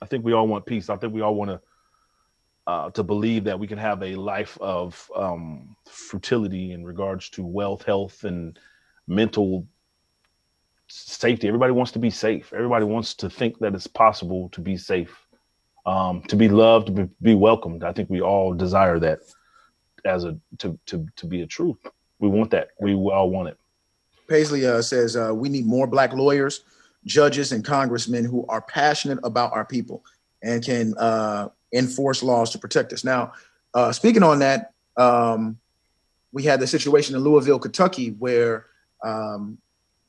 [0.00, 0.88] I think we all want peace.
[0.88, 1.60] I think we all want to
[2.66, 7.44] uh, to believe that we can have a life of um, fertility in regards to
[7.44, 8.58] wealth, health, and
[9.06, 9.66] mental
[10.88, 11.46] safety.
[11.46, 12.52] Everybody wants to be safe.
[12.52, 15.26] Everybody wants to think that it's possible to be safe,
[15.84, 17.84] um, to be loved, to be, welcomed.
[17.84, 19.20] I think we all desire that
[20.04, 21.76] as a to to to be a truth.
[22.18, 22.68] We want that.
[22.80, 23.58] We all want it.
[24.28, 26.64] Paisley uh, says uh, we need more black lawyers,
[27.04, 30.02] judges, and congressmen who are passionate about our people
[30.42, 33.04] and can uh, enforce laws to protect us.
[33.04, 33.32] Now,
[33.74, 35.58] uh, speaking on that, um,
[36.32, 38.66] we had the situation in Louisville, Kentucky, where
[39.02, 39.58] um,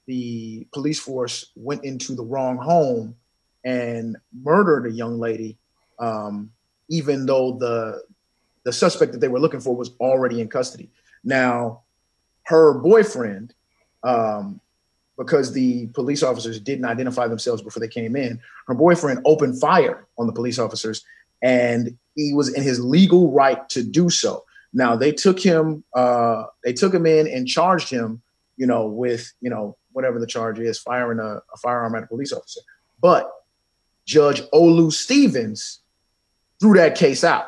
[0.07, 3.16] the police force went into the wrong home
[3.63, 5.57] and murdered a young lady,
[5.99, 6.51] um,
[6.89, 8.03] even though the
[8.63, 10.89] the suspect that they were looking for was already in custody.
[11.24, 11.82] Now,
[12.43, 13.53] her boyfriend
[14.03, 14.59] um,
[15.18, 18.39] because the police officers didn't identify themselves before they came in.
[18.68, 21.05] Her boyfriend opened fire on the police officers,
[21.46, 24.43] and he was in his legal right to do so.
[24.74, 28.22] Now they took him, uh, they took him in and charged him,
[28.58, 32.08] you know, with you know whatever the charge is, firing a, a firearm at a
[32.08, 32.62] police officer.
[33.00, 33.30] But
[34.06, 35.82] Judge Olu Stevens
[36.60, 37.46] threw that case out,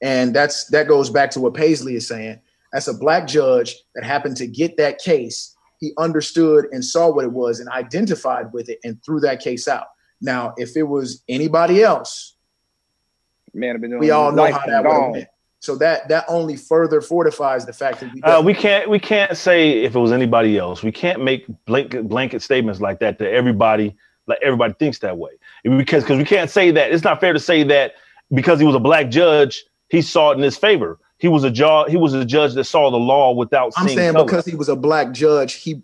[0.00, 2.40] and that's that goes back to what Paisley is saying.
[2.72, 7.24] That's a black judge that happened to get that case he understood and saw what
[7.24, 9.88] it was and identified with it and threw that case out.
[10.20, 12.33] Now, if it was anybody else,
[13.54, 15.28] Man, I've been doing we all know how that would went.
[15.60, 19.34] So that that only further fortifies the fact that we, Uh, we can't we can't
[19.34, 20.82] say if it was anybody else.
[20.82, 23.96] We can't make blanket blanket statements like that to everybody.
[24.26, 25.32] Like everybody thinks that way
[25.62, 26.92] because because we can't say that.
[26.92, 27.94] It's not fair to say that
[28.32, 30.98] because he was a black judge, he saw it in his favor.
[31.18, 31.90] He was a judge.
[31.90, 34.24] He was a judge that saw the law without I'm seeing saying color.
[34.26, 35.82] because he was a black judge, he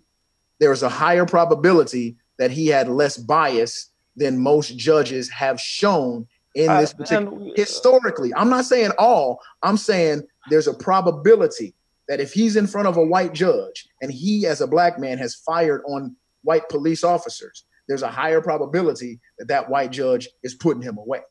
[0.59, 6.69] there's a higher probability that he had less bias than most judges have shown in
[6.69, 8.33] Uh, this particular and- historically.
[8.33, 9.39] I'm not saying all.
[9.63, 11.73] I'm saying there's a probability
[12.07, 15.17] that if he's in front of a white judge and he, as a black man,
[15.17, 20.53] has fired on white police officers, there's a higher probability that that white judge is
[20.55, 21.21] putting him away.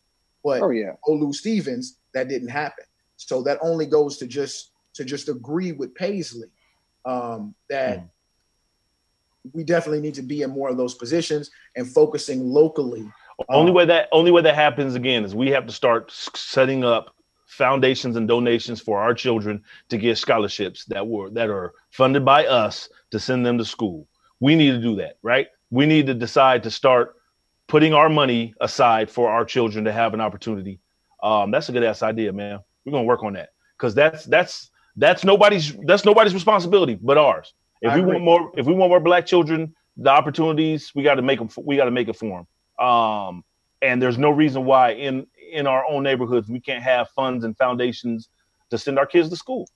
[0.42, 0.92] But Oh yeah.
[1.06, 2.84] Olu Stevens, that didn't happen.
[3.16, 6.48] So that only goes to just to just agree with Paisley
[7.04, 8.06] um, that Hmm.
[9.52, 13.10] we definitely need to be in more of those positions and focusing locally.
[13.48, 16.84] Only Um, way that only way that happens again is we have to start setting
[16.84, 17.14] up
[17.46, 22.46] foundations and donations for our children to get scholarships that were that are funded by
[22.46, 24.06] us to send them to school.
[24.40, 25.48] We need to do that, right?
[25.70, 27.16] We need to decide to start
[27.66, 30.80] putting our money aside for our children to have an opportunity.
[31.22, 32.60] Um, that's a good ass idea, man.
[32.84, 37.54] We're gonna work on that because that's that's that's nobody's that's nobody's responsibility but ours.
[37.82, 38.12] If I we agree.
[38.14, 41.48] want more, if we want more black children, the opportunities we got to make them.
[41.64, 42.46] We got to make it for them.
[42.80, 43.44] Um,
[43.82, 47.56] and there's no reason why in in our own neighborhoods we can't have funds and
[47.56, 48.28] foundations
[48.70, 49.68] to send our kids to school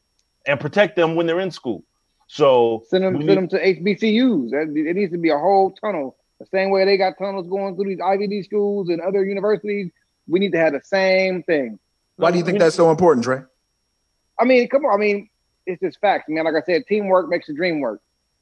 [0.46, 1.82] and protect them when they're in school.
[2.26, 4.52] So Send them, send need- them to HBCUs.
[4.52, 6.16] It needs to be a whole tunnel.
[6.40, 9.90] The same way they got tunnels going through these Ivy League schools and other universities,
[10.28, 11.78] we need to have the same thing.
[12.16, 13.40] Why do you think that's so important, Trey?
[14.38, 14.94] I mean, come on.
[14.94, 15.28] I mean,
[15.66, 16.44] it's just facts, man.
[16.44, 18.00] Like I said, teamwork makes the dream work.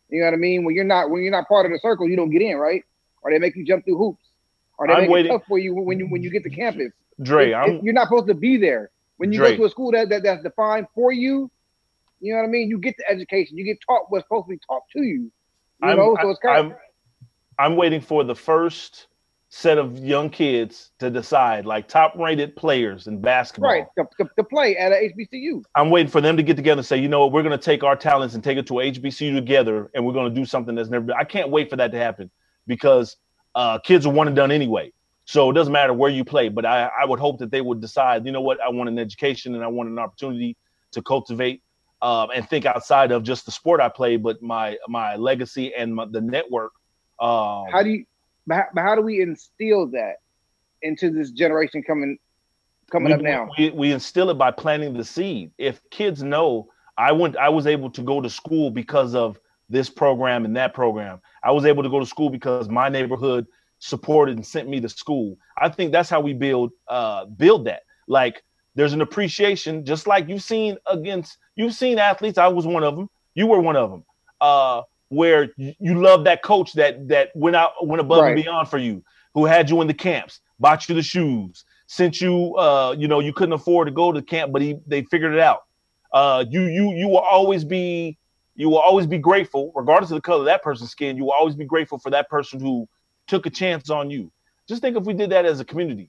[0.09, 0.65] You know what I mean?
[0.65, 2.85] When you're not when you're not part of the circle, you don't get in, right?
[3.23, 4.22] Or they make you jump through hoops.
[4.79, 6.51] Or they I'm make waiting- it tough for you when you when you get to
[6.51, 6.93] campus.
[7.23, 8.91] Dre, It- I'm it- you're not supposed to be there.
[9.19, 9.51] When you Dre.
[9.53, 11.51] go to a school that, that that's defined for you,
[12.21, 12.69] you know what I mean.
[12.69, 13.57] You get the education.
[13.59, 15.31] You get taught what's supposed to be taught to you.
[15.83, 16.77] You I'm, know, so it's kind I'm,
[17.59, 19.09] I'm waiting for the first
[19.51, 23.71] set of young kids to decide, like top rated players in basketball.
[23.71, 25.63] right to, to, to play at a HBCU.
[25.77, 27.63] I'm waiting for them to get together and say, you know what, we're going to
[27.63, 30.47] take our talents and take it to a HBCU together, and we're going to do
[30.47, 31.17] something that's never been.
[31.19, 32.31] I can't wait for that to happen
[32.67, 33.17] because
[33.55, 34.93] uh, kids are one and done anyway.
[35.25, 37.81] So it doesn't matter where you play, but I, I would hope that they would
[37.81, 40.57] decide, you know what, I want an education and I want an opportunity
[40.91, 41.63] to cultivate
[42.03, 45.95] um, and think outside of just the sport I play, but my my legacy and
[45.95, 46.73] my, the network.
[47.21, 48.05] Um, How do you?
[48.47, 50.17] But how, how do we instill that
[50.83, 52.19] into this generation coming
[52.91, 53.49] coming we, up now?
[53.57, 55.53] We, we instill it by planting the seed.
[55.59, 59.39] If kids know, I went, I was able to go to school because of
[59.71, 61.21] this program and that program.
[61.43, 63.47] I was able to go to school because my neighborhood
[63.79, 65.37] supported and sent me to school.
[65.59, 67.83] I think that's how we build, uh, build that.
[68.07, 68.43] Like
[68.75, 72.39] there's an appreciation, just like you've seen against, you've seen athletes.
[72.39, 73.09] I was one of them.
[73.35, 74.05] You were one of them.
[74.41, 78.69] Uh, where you, you love that coach that that went out, went above and beyond
[78.69, 82.95] for you, who had you in the camps, bought you the shoes, sent you uh
[82.99, 85.65] you know you couldn't afford to go to camp but he they figured it out
[86.15, 88.17] uh you you you will always be
[88.63, 91.33] you will always be grateful regardless of the color of that person's skin you will
[91.33, 92.89] always be grateful for that person who
[93.27, 94.31] took a chance on you
[94.69, 96.09] just think if we did that as a community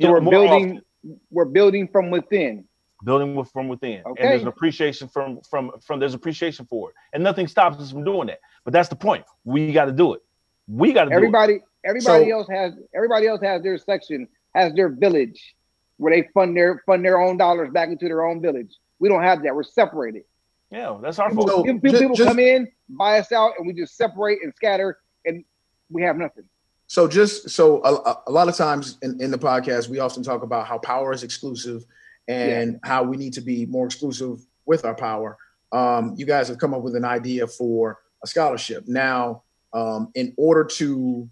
[0.00, 2.64] So we're building often, we're building from within.
[3.04, 4.22] building with from within Okay.
[4.22, 7.92] and there's an appreciation from from from there's appreciation for it and nothing stops us
[7.92, 10.22] from doing that but that's the point we got to do it
[10.68, 11.16] we got to do it.
[11.18, 14.26] Everybody everybody So- else has everybody else has their section,
[14.56, 15.54] has their village
[15.98, 18.72] where they fund their fund their own dollars back into their own village.
[18.98, 19.54] We don't have that.
[19.54, 20.22] We're separated.
[20.70, 23.66] Yeah that's our fault So- People, people, people just- come in, buy us out, and
[23.66, 25.44] we just separate and scatter, and
[25.90, 26.44] we have nothing.
[26.88, 30.22] So just so a, a- a lot of times in, in the podcast, we often
[30.22, 31.84] talk about how power is exclusive
[32.28, 35.36] and how we need to be more exclusive with our power.
[35.72, 38.84] Um, you guys have come up with an idea for a scholarship.
[38.88, 39.42] Now,
[39.72, 41.28] um, in order to,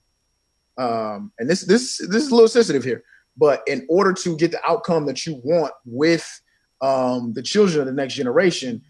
[0.76, 3.02] um, and this this this is a little sensitive here,
[3.36, 6.40] but in order to get the outcome that you want with
[6.80, 8.82] um, the children of the next generation,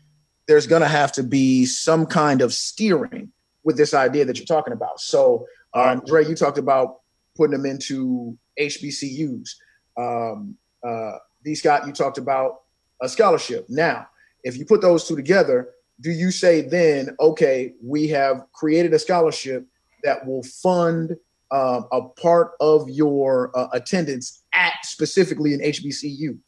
[0.47, 3.33] there's going to have to be some kind of steering
[3.63, 5.01] with this idea that you're talking about.
[5.01, 6.97] So, um, Dre, you talked about
[7.37, 9.51] putting them into HBCUs.
[9.97, 11.13] Um, uh,
[11.45, 11.55] D.
[11.55, 12.63] Scott, you talked about
[13.03, 13.67] a scholarship.
[13.69, 14.07] Now,
[14.43, 15.71] if you put those two together,
[16.01, 19.67] do you say then, okay, we have created a scholarship
[20.03, 21.17] that will fund
[21.51, 26.39] um, a part of your uh, attendance at specifically an HBCU?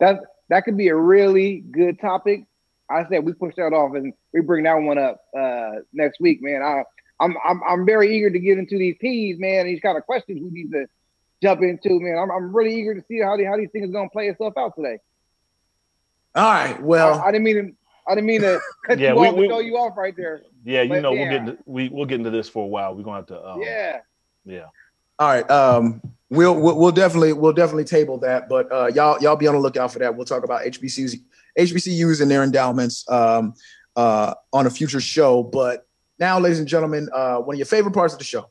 [0.00, 2.44] That that could be a really good topic.
[2.94, 6.42] I said we push that off and we bring that one up uh, next week,
[6.42, 6.62] man.
[6.62, 6.82] I
[7.20, 9.66] I'm, I'm I'm very eager to get into these P's, man.
[9.66, 10.86] These kind of questions we need to
[11.42, 12.18] jump into, man.
[12.18, 14.54] I'm, I'm really eager to see how the, how these things are gonna play itself
[14.56, 14.98] out today.
[16.34, 16.80] All right.
[16.82, 17.72] Well, I, I didn't mean to
[18.08, 20.42] I didn't mean to cut Yeah, you we- off we- throw you off right there.
[20.64, 22.94] yeah you But know we'll get into, we we'll get into this for a while
[22.94, 24.00] we're gonna have to um, yeah.
[24.44, 24.66] yeah
[25.18, 25.48] All right.
[25.50, 29.54] Um, we'll, we'll we'll definitely we'll definitely table that, but uh, y'all y'all be on
[29.54, 30.14] the lookout for that.
[30.16, 31.16] We'll talk about HBCUs
[31.58, 33.54] HBCUs and their endowments um,
[33.96, 35.42] uh, on a future show.
[35.42, 35.86] But
[36.18, 38.50] Now, ladies and gentlemen, uh, one of your favorite parts of the show.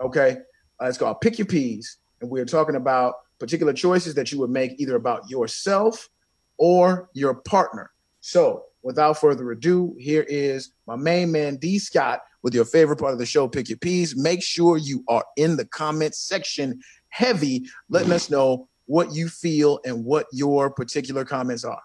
[0.00, 0.38] Okay,
[0.80, 4.50] uh, it's called Pick Your Peas, and we're talking about particular choices that you would
[4.50, 6.08] make either about yourself
[6.56, 7.90] or your partner.
[8.20, 13.12] So, without further ado, here is my main man D Scott with your favorite part
[13.12, 14.16] of the show, Pick Your Peas.
[14.16, 19.80] Make sure you are in the comment section heavy, letting us know what you feel
[19.84, 21.82] and what your particular comments are.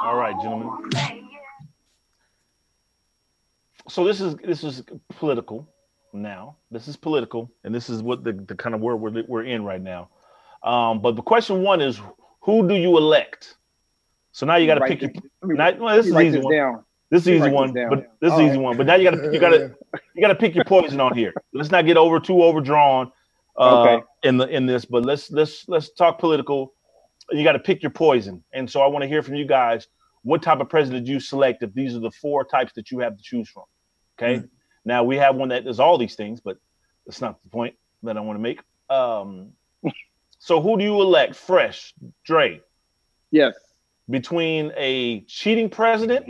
[0.00, 0.70] All right, gentlemen.
[3.88, 5.68] So this is this is political
[6.12, 6.56] now.
[6.70, 9.64] This is political, and this is what the, the kind of world we're, we're in
[9.64, 10.10] right now.
[10.62, 12.00] Um, but the question one is,
[12.42, 13.56] who do you elect?
[14.32, 15.10] So now you got to pick your.
[15.42, 16.54] Now, well, this is Write easy this one.
[16.54, 16.84] down.
[17.10, 17.88] This is easy one, down.
[17.90, 18.58] but this is easy right.
[18.60, 18.76] one.
[18.76, 19.74] But now you got to you got to
[20.14, 21.32] you got to pick your poison on here.
[21.54, 23.10] Let's not get over too overdrawn
[23.58, 24.04] uh, Okay.
[24.24, 24.84] in the in this.
[24.84, 26.74] But let's let's let's talk political.
[27.30, 29.86] You got to pick your poison, and so I want to hear from you guys.
[30.22, 33.16] What type of president you select if these are the four types that you have
[33.16, 33.64] to choose from?
[34.20, 34.44] Okay.
[34.84, 36.56] Now we have one that does all these things, but
[37.06, 38.60] that's not the point that I want to make.
[38.90, 39.52] Um,
[40.38, 41.36] so who do you elect?
[41.36, 41.94] Fresh,
[42.24, 42.60] Dre,
[43.30, 43.54] Yes.
[44.10, 46.26] between a cheating president,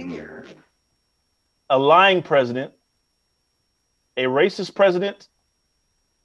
[1.70, 2.72] a lying president,
[4.16, 5.28] a racist president,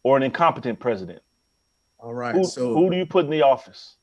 [0.03, 1.21] or an incompetent president?
[1.99, 2.35] All right.
[2.35, 3.95] Who, so who do you put in the office?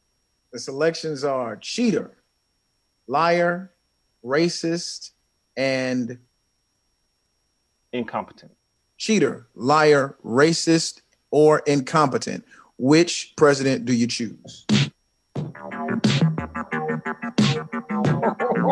[0.52, 2.16] the selections are cheater,
[3.06, 3.70] liar,
[4.24, 5.12] racist,
[5.56, 6.18] and
[7.92, 8.50] Incompetent.
[8.96, 12.44] cheater, liar, racist, or incompetent.
[12.78, 14.66] Which president do you choose?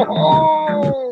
[0.00, 1.04] Oh!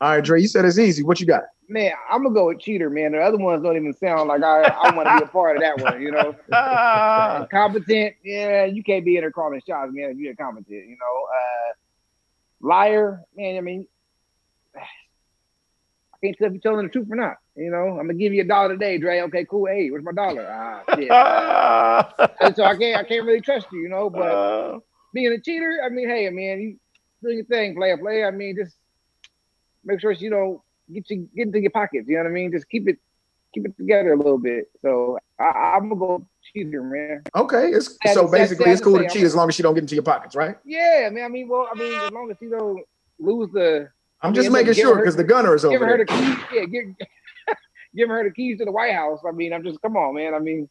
[0.00, 1.02] All right, Dre, you said it's easy.
[1.02, 1.44] What you got?
[1.68, 3.12] Man, I'm gonna go with cheater, man.
[3.12, 5.62] The other ones don't even sound like I, I want to be a part of
[5.62, 6.02] that one.
[6.02, 6.34] You know,
[7.50, 8.16] competent.
[8.22, 10.10] Yeah, you can't be in there calling shots, man.
[10.10, 11.26] If you're incompetent, you know.
[11.34, 11.72] Uh,
[12.60, 13.56] liar, man.
[13.56, 13.93] I mean, I
[16.24, 17.36] can't tell if you're telling the truth or not.
[17.56, 19.20] You know, I'm gonna give you a dollar today, Dre.
[19.22, 19.66] Okay, cool.
[19.66, 20.46] Hey, where's my dollar?
[20.50, 22.30] Ah, shit.
[22.40, 24.10] And so I can't, I can't really trust you, you know.
[24.10, 24.78] But Uh,
[25.12, 26.76] being a cheater, I mean, hey, man, you
[27.22, 28.26] do your thing, player, player.
[28.26, 28.76] I mean, just
[29.84, 32.08] make sure you know get you get into your pockets.
[32.08, 32.52] You know what I mean?
[32.52, 32.98] Just keep it
[33.54, 34.66] keep it together a little bit.
[34.82, 37.22] So I, I'm gonna go cheater, man.
[37.36, 39.94] Okay, it's so basically it's cool to cheat as long as you don't get into
[39.94, 40.56] your pockets, right?
[40.64, 41.24] Yeah, man.
[41.24, 42.84] I mean, well, I mean, as long as you don't
[43.18, 43.88] lose the
[44.22, 46.06] I'm just making give sure because the gunner is over giving her there.
[46.06, 46.84] the keys, yeah, give,
[47.94, 49.20] giving her the keys to the White House.
[49.26, 50.34] I mean, I'm just come on, man.
[50.34, 50.68] I mean,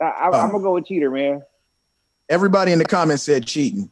[0.00, 0.42] I, I, Uh.
[0.42, 1.42] I'm gonna go with cheater, man.
[2.28, 3.90] Everybody in the comments said cheating.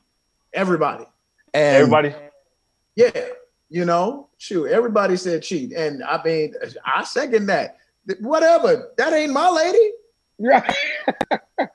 [0.53, 1.05] Everybody.
[1.53, 2.12] And everybody.
[2.97, 3.11] Yeah,
[3.70, 6.55] you know, shoot, everybody said cheat, and I mean,
[6.85, 7.77] I second that.
[8.20, 9.91] Whatever, that ain't my lady.
[10.39, 10.75] Right.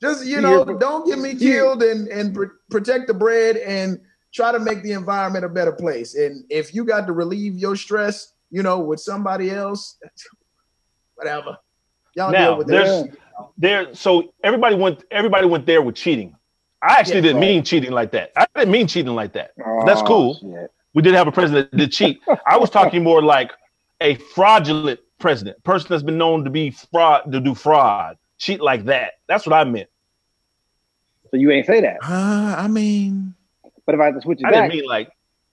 [0.00, 1.38] Just you know, don't get me Yeah.
[1.38, 4.00] killed and and pr- protect the bread and
[4.32, 6.14] try to make the environment a better place.
[6.14, 9.98] And if you got to relieve your stress, you know, with somebody else,
[11.14, 11.56] whatever.
[12.16, 13.16] Y'all Now, deal with there's- that.
[13.56, 16.34] there so everybody went everybody went there with cheating
[16.82, 17.48] i actually Yeah, didn't right.
[17.48, 19.52] mean cheating like that i didn't mean cheating like that
[19.86, 20.34] That's Oh, cool.
[20.34, 20.70] shit.
[20.92, 23.50] we did have a president that did cheat i was talking more like
[24.02, 28.84] a fraudulent president person that's been known to be fraud to do fraud cheat like
[28.86, 29.88] that that's what i meant
[31.30, 31.98] So you ain't say that.
[32.02, 33.34] Uh, I mean,
[33.86, 35.10] But if I had to switch it i back, didn't mean like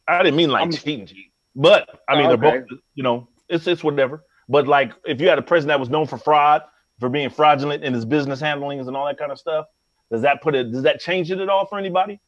[0.07, 2.63] i didn't mean like I'm- cheating cheat but i mean Oh, they're both
[2.95, 6.05] you know it's it's whatever but like if you had a president that was known
[6.07, 6.61] for fraud
[6.99, 9.65] for being fraudulent in his business handlings and all that kind of stuff
[10.11, 12.19] does that put it does that change it at all for anybody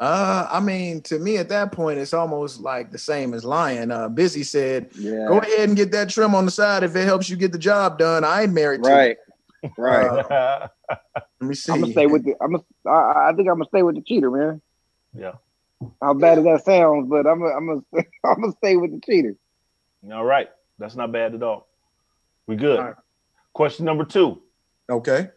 [0.00, 3.90] uh, I mean, to me at that point, it's almost like the same as lying.
[3.90, 7.04] Uh, Busy said, yeah, "Go ahead and get that trim on the side if it
[7.04, 8.88] helps you get the job done." I ain't married to.
[8.88, 9.16] right,
[9.76, 10.06] right.
[10.06, 10.68] Uh,
[11.42, 11.72] Let me see.
[11.72, 12.34] I'm gonna stay with the.
[12.40, 12.64] I'm gonna.
[12.86, 14.62] I, I think I'm gonna stay with the cheater, man.
[15.16, 15.32] Yeah.
[16.02, 17.40] How bad as that sounds, but I'm.
[17.40, 17.82] Gonna, I'm gonna.
[18.24, 19.34] I'm gonna stay with the cheater.
[20.12, 20.48] All right.
[20.78, 21.68] That's not bad at all.
[22.46, 22.78] We good.
[22.78, 22.94] All right.
[23.52, 24.42] Question number two.
[24.90, 25.30] Okay.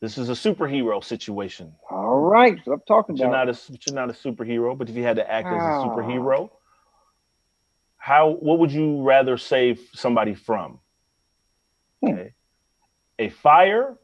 [0.00, 1.74] This is a superhero situation.
[1.90, 3.22] All right, so I'm talking about.
[3.22, 5.56] You're not a you're not a superhero, but if you had to act as a
[5.56, 5.84] Ah.
[5.84, 6.50] superhero,
[7.98, 10.80] how what would you rather save somebody from?
[12.02, 12.08] Hmm.
[12.12, 12.32] Okay.
[13.18, 13.98] A fire,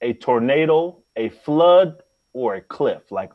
[0.00, 2.02] a tornado, a flood,
[2.32, 3.30] or a cliff, like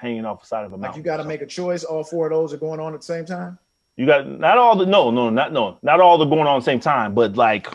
[0.00, 0.90] hanging off the side of a mountain.
[0.90, 1.84] Like you got to make a choice.
[1.84, 3.58] All four of those are going on at the same time.
[3.96, 6.60] You got not all the no, no, not no, not all the going on at
[6.60, 7.68] the same time, but like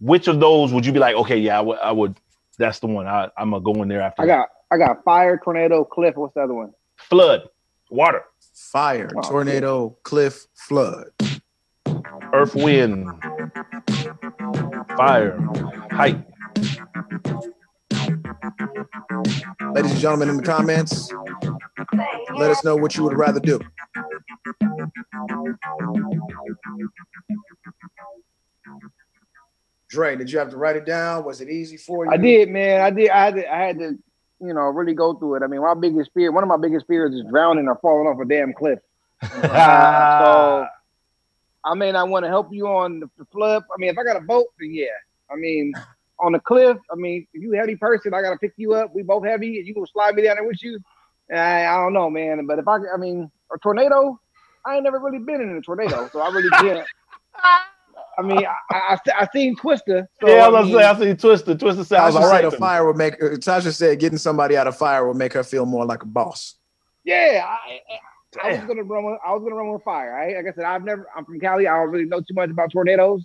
[0.00, 2.16] which of those would you be like, okay, yeah, I would,
[2.58, 3.06] that's the one.
[3.06, 4.48] I, I'm gonna go in there after I got.
[4.72, 6.16] I got fire, tornado, cliff.
[6.16, 6.72] What's the other one?
[6.96, 7.48] flood,
[7.90, 8.22] water.
[8.54, 11.06] fire, Oh, tornado, cliff, flood.
[12.32, 13.08] Earth, wind,
[14.96, 15.36] fire,
[15.90, 16.24] height.
[19.74, 21.12] Ladies and gentlemen, in the comments,
[22.36, 23.60] let us know what you would rather do.
[29.88, 31.24] Dre, did you have to write it down?
[31.24, 32.12] Was it easy for you?
[32.12, 32.80] I did, man.
[32.80, 33.10] I did.
[33.10, 33.52] I had to.
[33.52, 33.98] I had to.
[34.42, 35.42] You know, really go through it.
[35.42, 38.18] I mean, my biggest fear, one of my biggest fears, is drowning or falling off
[38.20, 38.78] a damn cliff.
[39.22, 40.66] so,
[41.62, 43.64] I mean, I want to help you on the flood.
[43.70, 44.86] I mean, if I got a boat, then yeah.
[45.30, 45.74] I mean,
[46.22, 46.76] on the cliff.
[46.90, 48.94] I mean, if you a heavy person, I gotta pick you up.
[48.94, 50.78] We both heavy, and you gonna slide me down there with you.
[51.32, 52.46] I, I don't know, man.
[52.46, 54.18] But if I, I mean, a tornado.
[54.64, 56.86] I ain't never really been in a tornado, so I really can't.
[58.18, 60.06] I mean, I, I, I seen Twister.
[60.20, 61.54] So, yeah, I I was mean, gonna say I see Twister.
[61.54, 62.42] Twister sounds Tasha all right.
[62.42, 62.58] said a to me.
[62.58, 63.14] fire would make.
[63.14, 66.06] uh, Tasha said getting somebody out of fire would make her feel more like a
[66.06, 66.56] boss.
[67.04, 67.80] Yeah, I,
[68.44, 69.04] I was gonna run.
[69.04, 70.12] With, I was gonna run with fire.
[70.12, 70.36] Right?
[70.36, 71.08] Like I said, I've never.
[71.16, 71.66] I'm from Cali.
[71.66, 73.24] I don't really know too much about tornadoes.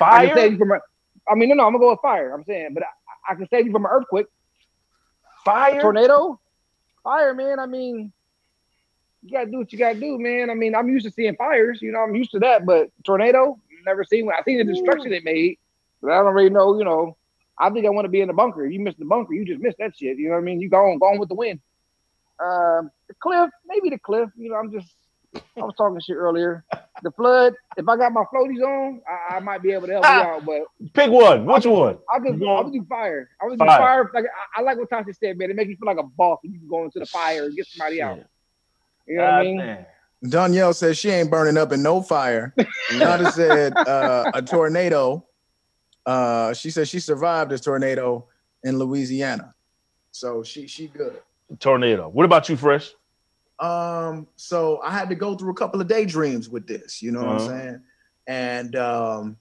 [0.00, 0.80] I can save Fire, you from.
[1.28, 2.32] A, I mean, no, no, I'm gonna go with fire.
[2.32, 5.80] I'm saying, but I, I can save you from an earthquake, a fire.
[5.80, 6.40] tornado,
[7.02, 7.58] fire, man.
[7.58, 8.12] I mean,
[9.22, 10.50] you gotta do what you gotta do, man.
[10.50, 11.80] I mean, I'm used to seeing fires.
[11.82, 12.66] You know, I'm used to that.
[12.66, 14.34] But tornado, never seen one.
[14.38, 15.58] I seen the destruction it made,
[16.02, 16.76] but I don't really know.
[16.78, 17.16] You know,
[17.58, 18.66] I think I want to be in the bunker.
[18.66, 20.18] You miss the bunker, you just miss that shit.
[20.18, 20.60] You know what I mean?
[20.60, 21.60] You go on, go with the wind.
[22.38, 24.28] Um, the cliff, maybe the cliff.
[24.36, 24.88] You know, I'm just.
[25.56, 26.64] I was talking shit earlier.
[27.02, 27.54] The flood.
[27.76, 30.44] If I got my floaties on, I, I might be able to help you out.
[30.46, 30.62] But
[30.92, 31.44] Pick one.
[31.46, 31.98] Which one?
[32.10, 33.28] I'll just, I'll do fire.
[33.40, 33.78] I'll just do Fire.
[33.78, 34.10] fire.
[34.14, 34.24] Like
[34.56, 35.50] I, I like what Tasha said, man.
[35.50, 36.38] It makes you feel like a boss.
[36.44, 38.18] and You can go into the fire and get somebody out.
[39.06, 39.58] You know what I God mean?
[39.58, 39.86] damn.
[40.30, 42.54] Danielle says she ain't burning up in no fire.
[42.94, 45.24] Nada said uh, a tornado.
[46.06, 48.26] Uh, she said she survived a tornado
[48.64, 49.54] in Louisiana,
[50.12, 51.20] so she she good.
[51.60, 52.08] Tornado.
[52.08, 52.92] What about you, Fresh?
[53.58, 57.20] Um, so I had to go through a couple of daydreams with this, you know
[57.24, 57.50] what Uh-huh.
[57.52, 57.82] I'm saying?
[58.26, 59.36] And um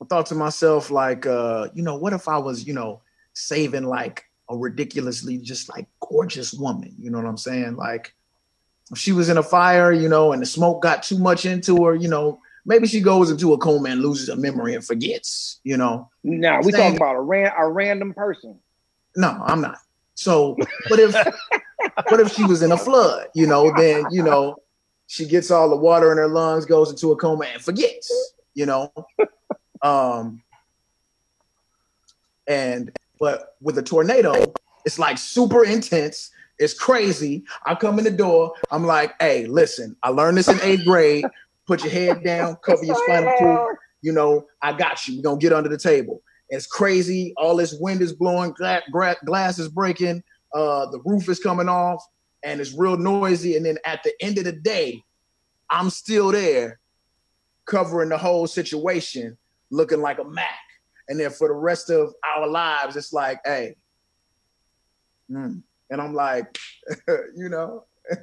[0.00, 3.02] I thought to myself, like, uh, you know, what if I was, you know,
[3.34, 7.76] saving like a ridiculously just like gorgeous woman, you know what I'm saying?
[7.76, 8.12] Like
[8.90, 11.84] if she was in a fire, you know, and the smoke got too much into
[11.84, 15.60] her, you know, maybe she goes into a coma and loses her memory and forgets,
[15.62, 16.10] you know.
[16.24, 18.58] Nah, we talking about a ran a random person.
[19.14, 19.78] No, I'm not.
[20.22, 20.56] So,
[20.88, 21.14] but if
[22.08, 23.28] what if she was in a flood?
[23.34, 24.56] You know, then you know
[25.08, 28.34] she gets all the water in her lungs, goes into a coma, and forgets.
[28.54, 28.92] You know,
[29.82, 30.42] um,
[32.46, 34.52] and but with a tornado,
[34.84, 36.30] it's like super intense.
[36.58, 37.44] It's crazy.
[37.66, 38.54] I come in the door.
[38.70, 41.24] I'm like, hey, listen, I learned this in eighth grade.
[41.66, 43.76] Put your head down, cover your spinal cord.
[44.02, 45.16] You know, I got you.
[45.16, 46.22] We're gonna get under the table.
[46.52, 47.32] It's crazy.
[47.38, 48.54] All this wind is blowing,
[49.24, 50.22] glass is breaking,
[50.52, 52.04] uh, the roof is coming off,
[52.42, 53.56] and it's real noisy.
[53.56, 55.02] And then at the end of the day,
[55.70, 56.78] I'm still there
[57.64, 59.38] covering the whole situation,
[59.70, 60.60] looking like a Mac.
[61.08, 63.76] And then for the rest of our lives, it's like, hey,
[65.30, 65.60] hmm.
[65.88, 66.58] and I'm like,
[67.34, 67.84] you know.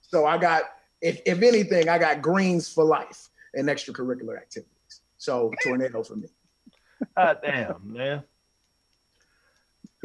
[0.00, 0.64] so I got,
[1.00, 4.75] if, if anything, I got greens for life and extracurricular activities.
[5.26, 6.28] So tornado for me.
[7.16, 8.22] God damn, man.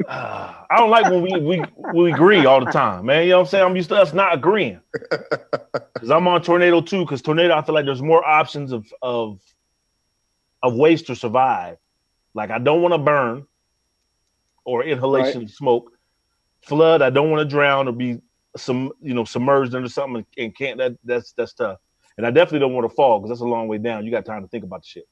[0.08, 3.22] Ah, I don't like when we, we we agree all the time, man.
[3.22, 3.64] You know what I'm saying?
[3.64, 4.80] I'm used to us not agreeing.
[5.12, 7.06] Cause I'm on tornado too.
[7.06, 9.38] Cause tornado, I feel like there's more options of of
[10.60, 11.76] of ways to survive.
[12.34, 13.46] Like I don't want to burn
[14.64, 15.92] or inhalation of smoke.
[16.62, 18.18] Flood, I don't want to drown or be
[18.56, 21.78] some you know submerged under something and can't that that's that's tough.
[22.16, 24.04] And I definitely don't want to fall because that's a long way down.
[24.04, 25.04] You got time to think about the shit.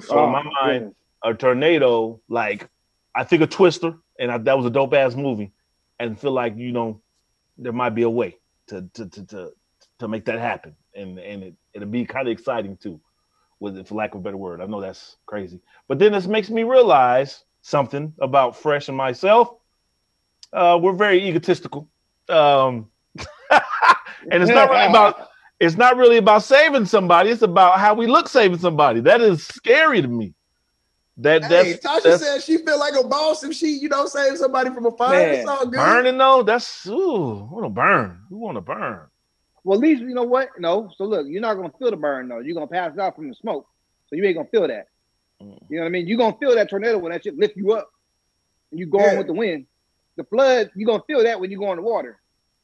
[0.00, 0.94] So in my mind, goodness.
[1.24, 2.68] a tornado, like
[3.14, 5.52] I think a Twister, and I, that was a dope ass movie,
[5.98, 7.00] and feel like you know
[7.58, 8.36] there might be a way
[8.68, 9.52] to to to to,
[9.98, 13.00] to make that happen, and and it it'll be kind of exciting too,
[13.60, 14.60] with it, for lack of a better word.
[14.60, 19.54] I know that's crazy, but then this makes me realize something about Fresh and myself.
[20.52, 21.88] Uh, we're very egotistical,
[22.28, 22.88] um,
[23.50, 25.28] and it's not really about
[25.62, 27.30] it's not really about saving somebody.
[27.30, 29.00] It's about how we look saving somebody.
[29.00, 30.34] That is scary to me.
[31.18, 34.06] That Hey, that's, Tasha that's said she feel like a boss if she, you know,
[34.06, 35.10] save somebody from a fire.
[35.30, 35.76] Man, it's all good.
[35.76, 36.42] burning though.
[36.42, 38.18] That's ooh, I want to burn.
[38.28, 39.00] Who want to burn?
[39.62, 40.48] Well, at least you know what?
[40.58, 40.90] No.
[40.96, 42.40] So look, you're not gonna feel the burn though.
[42.40, 43.68] You're gonna pass out from the smoke,
[44.08, 44.86] so you ain't gonna feel that.
[45.40, 45.58] Mm.
[45.68, 46.08] You know what I mean?
[46.08, 47.88] You're gonna feel that tornado when that shit lift you up,
[48.70, 49.12] and you go Yeah.
[49.12, 49.66] on with the wind.
[50.16, 52.18] The flood, you're gonna feel that when you go in the water.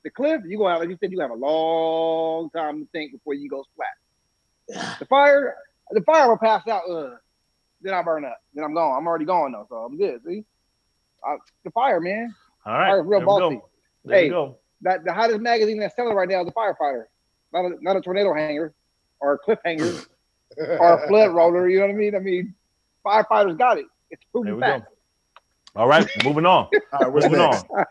[0.04, 3.12] The cliff, you go out like you said, you have a long time to think
[3.12, 4.96] before you go splat.
[5.00, 5.56] The fire,
[5.90, 6.82] the fire will pass out.
[6.88, 7.16] Uh,
[7.82, 8.38] then I burn up.
[8.54, 8.96] Then I'm gone.
[8.98, 10.20] I'm already gone though, so I'm good.
[10.26, 10.44] See,
[11.26, 12.34] uh, the fire, man.
[12.64, 13.54] All right, All right, real there we bossy.
[13.56, 13.68] go.
[14.04, 14.58] There Hey, we go.
[14.82, 17.04] that the hottest magazine that's selling right now is a firefighter,
[17.52, 18.74] not a, not a tornado hanger
[19.20, 20.04] or a cliffhanger
[20.58, 21.68] or a flood roller.
[21.68, 22.14] You know what I mean?
[22.14, 22.54] I mean,
[23.04, 23.86] firefighters got it.
[24.10, 24.86] It's There proven we fact.
[25.74, 25.80] go.
[25.80, 26.68] All right, moving on.
[26.92, 27.64] All right, Moving next?
[27.72, 27.84] on.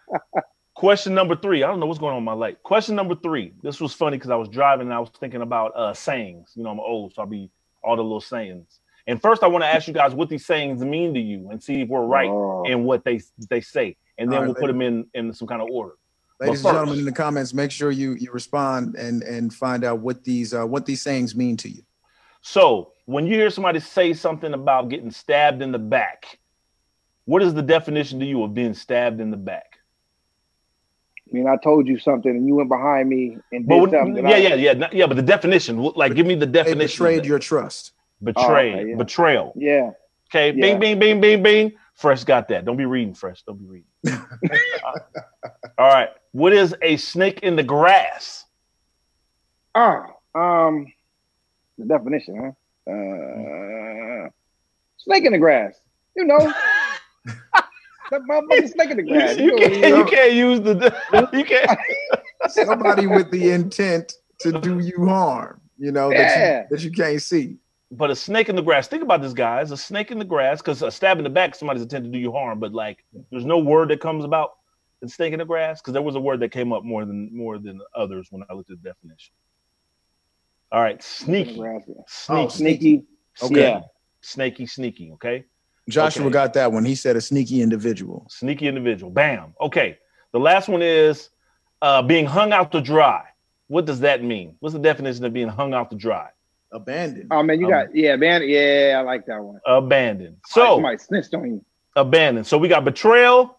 [0.77, 1.63] Question number three.
[1.63, 2.61] I don't know what's going on with my light.
[2.61, 3.51] Question number three.
[3.63, 6.51] This was funny because I was driving and I was thinking about uh sayings.
[6.53, 7.49] You know, I'm old, so I'll be
[7.83, 8.79] all the little sayings.
[9.07, 11.63] And first, I want to ask you guys what these sayings mean to you and
[11.63, 12.63] see if we're right Oh.
[12.65, 15.63] in what they they say, and then right, we'll put them in in some kind
[15.63, 15.93] of order.
[16.39, 19.83] Ladies But and gentlemen, in the comments, make sure you you respond and and find
[19.83, 21.81] out what these uh, what these sayings mean to you.
[22.41, 26.37] So, when you hear somebody say something about getting stabbed in the back,
[27.25, 29.66] what is the definition to you of being stabbed in the back?
[31.29, 33.89] I mean, I told you something, and you went behind me and did But when-
[33.91, 34.23] something.
[34.27, 35.05] yeah, I- yeah, yeah, yeah.
[35.07, 36.81] But the definition, like, give me the definition.
[37.05, 37.91] of betrayed your trust.
[38.23, 38.95] Betray, Oh, okay, yeah.
[38.95, 39.53] betrayal.
[39.55, 39.91] yeah.
[40.29, 40.61] Okay, Yeah.
[40.61, 41.73] bing, bing, bing, bing, bing.
[41.95, 42.65] Fresh got that.
[42.65, 43.43] Don't be reading, Fresh.
[43.43, 43.87] Don't be reading.
[45.77, 46.09] All right.
[46.31, 48.45] What is a snake in the grass?
[49.75, 50.05] Ah,
[50.35, 50.87] um,
[51.77, 52.91] the definition, huh?
[52.91, 54.29] Uh,
[54.97, 55.79] snake in the grass.
[56.15, 56.53] You know,
[58.11, 59.37] that motherfucking snake in the You, grass.
[59.37, 59.97] you know, can't, you know.
[59.97, 61.29] you can't use the.
[61.33, 61.79] You can't.
[62.49, 65.59] Somebody with the intent to do you harm.
[65.77, 67.57] You know that you, that you can't see.
[67.91, 68.87] But a snake in the grass.
[68.87, 69.71] Think about this, guys.
[69.71, 72.21] A snake in the grass, because a stab in the back, somebody's intended to do
[72.21, 72.59] you harm.
[72.59, 74.51] But like, there's no word that comes about
[75.01, 77.29] the snake in the grass, because there was a word that came up more than
[77.35, 79.33] more than others when I looked at the definition.
[80.71, 81.83] All right, Snake in sneaky, the grass.
[82.07, 83.03] sneaky, Oh, Sneaky.
[83.43, 83.61] Okay.
[83.61, 83.81] Yeah.
[84.21, 85.11] snaky, sneaky.
[85.13, 85.45] Okay.
[85.89, 86.33] Joshua Okay.
[86.33, 86.83] got that one.
[86.85, 88.25] He said a sneaky individual.
[88.29, 89.11] Sneaky individual.
[89.11, 89.53] Bam.
[89.61, 89.97] Okay.
[90.33, 91.29] The last one is
[91.81, 93.23] uh, being hung out to dry.
[93.67, 94.55] What does that mean?
[94.59, 96.29] What's the definition of being hung out to dry?
[96.71, 97.27] Abandoned.
[97.31, 98.51] Oh man, you Um, got yeah, abandoned.
[98.51, 99.59] Yeah, I like that one.
[99.65, 100.37] Abandoned.
[100.47, 101.65] So somebody snitched on you.
[101.95, 102.45] abandoned.
[102.45, 103.57] So we got betrayal,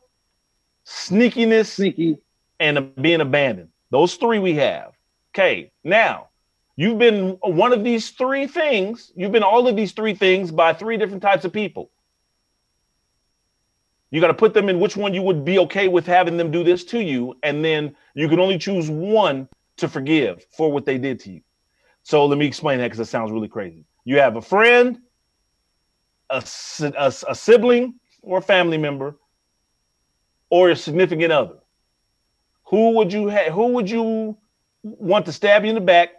[0.87, 2.19] sneakiness, Sneaky.
[2.61, 3.69] and being abandoned.
[3.91, 4.93] Those three we have.
[5.35, 5.73] Okay.
[5.85, 6.29] Now
[6.77, 9.13] you've been one of these three things.
[9.17, 11.91] You've been all of these three things by three different types of people.
[14.11, 16.51] You got to put them in which one you would be okay with having them
[16.51, 20.87] do this to you, and then you can only choose one to forgive for what
[20.87, 21.41] they did to you.
[22.03, 23.85] So let me explain that because it sounds really crazy.
[24.05, 24.99] You have a friend,
[26.31, 26.43] a,
[26.81, 29.17] a, a sibling, or a family member,
[30.51, 31.57] or a significant other.
[32.65, 34.39] Who would you ha- Who would you
[34.83, 36.11] want to stab you in the back?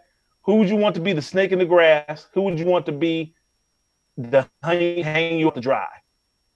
[0.44, 2.28] Who would you want to be the snake in the grass?
[2.34, 3.34] Who would you want to be
[4.18, 5.88] the hang, hang you up to dry?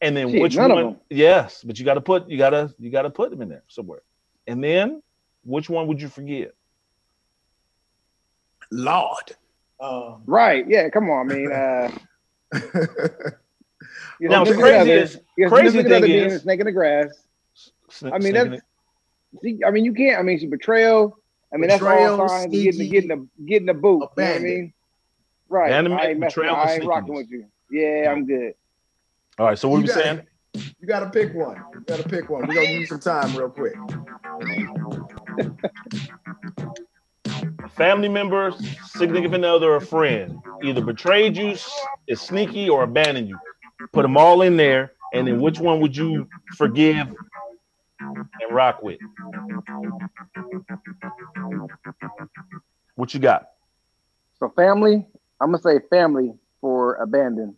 [0.04, 0.84] And then Shit, which none of one?
[0.86, 0.96] them.
[1.10, 3.48] Yes, but you got to put you got to you got to put them in
[3.50, 4.02] there somewhere.
[4.48, 5.02] And then
[5.46, 6.52] which one would you forgive?
[8.70, 9.32] Lord.
[9.80, 10.66] Um, Right.
[10.68, 10.90] Yeah.
[10.90, 11.32] Come on.
[11.32, 11.92] I mean, uh,
[14.20, 16.66] you Now, know, the significant crazy is- your crazy thing being is- a snake in
[16.66, 17.08] the grass.
[17.90, 18.62] Sn- I mean, that's-
[19.42, 20.20] See, I mean, you can't.
[20.20, 21.18] I mean, she betrayal.
[21.52, 24.10] I mean, Betrayal, that's all signs of getting, getting the getting the boot.
[24.18, 24.74] You know what I mean?
[25.50, 25.68] Right.
[25.70, 26.42] Abandonment, I ain't messing.
[26.44, 27.48] betrayal, I ain't rocking with sneakiness.
[27.70, 27.80] you.
[27.82, 28.54] Yeah, I'm good.
[29.38, 29.42] It.
[29.42, 29.58] All right.
[29.58, 30.22] So what are You we got- saying?
[30.80, 31.58] you got to pick one.
[31.74, 32.42] You got to pick one.
[32.48, 33.74] We're gonna give you some time real quick.
[37.72, 38.52] Family member,
[38.86, 41.56] significant other, or friend either betrayed you,
[42.08, 43.38] is sneaky, or abandoned you.
[43.92, 47.08] Put them all in there, and then which one would you forgive
[48.00, 49.00] and rock with?
[52.96, 53.50] What you got?
[54.40, 55.06] So family.
[55.42, 57.56] I'm gonna say family for abandoned.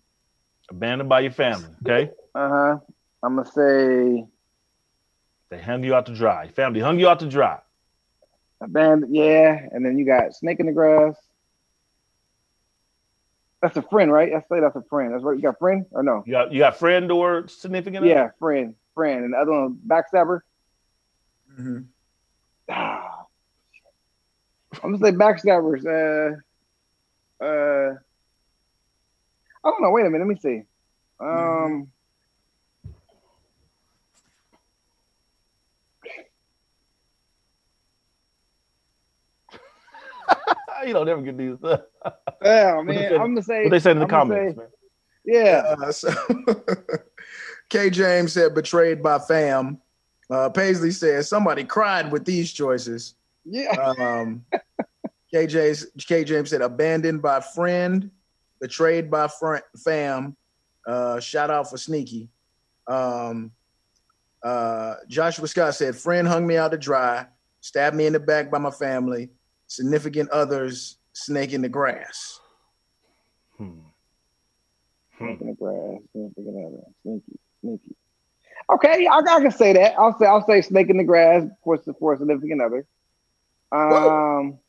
[0.70, 1.70] Abandoned by your family.
[1.84, 2.78] Okay, Uh huh.
[3.24, 4.26] I'm gonna say
[5.49, 6.47] they hung you out to dry.
[6.49, 7.59] Family hung you out to dry.
[8.61, 9.16] abandoned.
[9.16, 11.16] Yeah, and then you got snake in the grass.
[13.61, 14.32] That's a friend, right?
[14.34, 15.13] I say that's a friend.
[15.13, 15.36] That's right.
[15.36, 16.24] You got friend or no?
[16.26, 18.07] You got you got friend or significant other?
[18.07, 20.41] Yeah, friend, friend, and the other one backstabber.
[21.59, 21.80] Mm-hmm.
[22.70, 23.26] Ah.
[24.84, 25.86] I'm gonna say backstabbers.
[25.86, 27.95] Uh, uh,
[29.66, 29.89] I don't know.
[29.91, 30.28] Wait a minute.
[30.28, 30.63] Let me see.
[31.20, 31.91] Um,
[40.86, 41.57] you don't ever get these.
[42.43, 42.95] yeah, man.
[42.95, 43.63] say- I'm gonna say.
[43.63, 44.70] what they say in the I'm comments, say- man.
[45.26, 45.76] yeah.
[45.82, 46.11] Uh, so
[47.70, 47.89] K.
[47.89, 49.80] James said betrayed by fam.
[50.30, 53.16] Uh, Paisley says somebody cried with these choices.
[53.43, 53.72] Yeah.
[53.97, 54.43] Um,
[55.32, 56.24] KJ's, K.
[56.24, 58.09] James said abandoned by friend,
[58.60, 60.36] betrayed by front fam.
[60.88, 62.30] Uh, shout out for sneaky.
[62.88, 63.51] Um,
[64.43, 67.26] uh, Joshua Scott said friend hung me out to dry,
[67.62, 69.32] stabbed me in the back by my family,
[69.68, 72.39] significant others, snake in the grass.
[73.58, 73.80] Hmm.
[75.18, 76.01] Snake in the grass.
[76.12, 76.34] Sneaky,
[77.01, 77.95] sneaky, sneaky.
[78.72, 79.93] Okay, I, I can say that.
[79.97, 82.86] I'll say I'll say snake in the grass for for a significant other.
[83.72, 84.60] Um,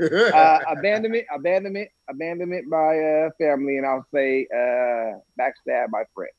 [0.00, 6.32] uh, abandonment, abandonment, abandonment by uh, family, and I'll say uh, backstab by friend.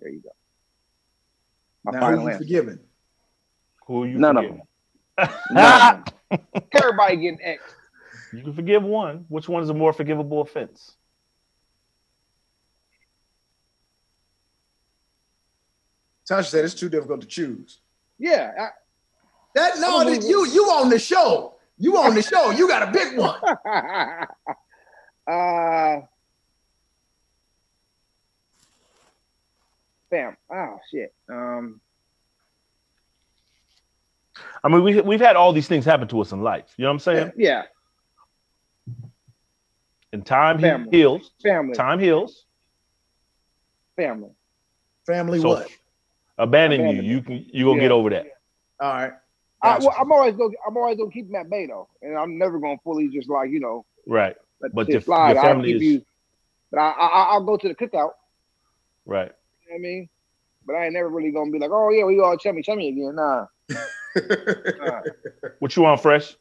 [0.00, 0.30] There you go.
[1.84, 2.38] My now, final who you answer.
[2.38, 2.78] forgiving?
[3.86, 4.62] Who are you None of forgiving?
[5.50, 6.40] None of them.
[6.72, 7.62] Everybody getting X.
[8.32, 9.24] You can forgive one.
[9.28, 10.96] Which one is a more forgivable offense?
[16.28, 17.80] Tasha said it's too difficult to choose.
[18.18, 18.70] Yeah.
[19.54, 21.54] That no, I'm that you you on the show.
[21.78, 22.50] You on the show.
[22.50, 23.38] You got a big one.
[23.64, 24.26] I,
[25.30, 26.00] uh,
[30.10, 30.36] bam.
[30.52, 31.12] Oh shit.
[31.28, 31.80] Um.
[34.62, 36.72] I mean, we we've had all these things happen to us in life.
[36.76, 37.32] You know what I'm saying?
[37.36, 37.62] Yeah.
[40.12, 40.88] And time he- Family.
[40.96, 41.30] heals.
[41.42, 41.74] Family.
[41.74, 42.44] Time heals.
[43.96, 44.30] Family.
[45.06, 45.68] Family So what?
[46.38, 46.86] abandon you.
[46.86, 47.04] Abandonment.
[47.06, 47.82] You can you gonna Yeah.
[47.82, 48.26] get over that.
[48.80, 49.12] All right.
[49.62, 49.86] I, Gotcha.
[49.86, 52.58] well, I'm always gonna I'm always gonna keep him at bay though, and I'm never
[52.60, 54.36] gonna fully just like you know Right.
[54.60, 55.30] let But shit your- slide.
[55.32, 56.04] your I'll family keep is- you,
[56.70, 58.12] but I, I I'll go to the cookout.
[59.04, 59.32] Right.
[59.66, 60.08] You know what I mean?
[60.66, 63.14] But I ain't never really gonna be like, oh yeah, we all chummy chummy again.
[63.16, 63.46] Nah.
[64.78, 65.00] nah.
[65.58, 66.36] What you want, fresh?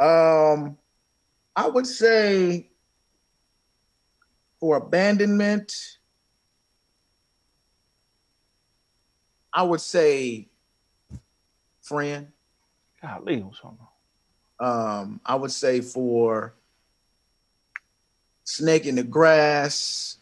[0.00, 0.78] um,
[1.54, 2.70] I would say
[4.58, 5.98] for abandonment,
[9.52, 10.48] I would say
[11.82, 12.28] friend.
[13.04, 13.60] Golly, what's?
[14.58, 16.54] Um, I would say for
[18.44, 20.16] snake in the grass,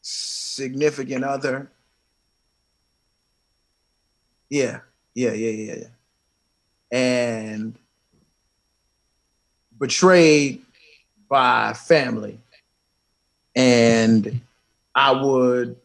[0.00, 1.70] significant other.
[4.48, 4.80] Yeah,
[5.14, 6.96] yeah, yeah, yeah, yeah.
[6.98, 7.78] And
[9.78, 10.62] betrayed
[11.28, 12.38] by family.
[13.54, 14.40] And
[14.94, 15.76] I would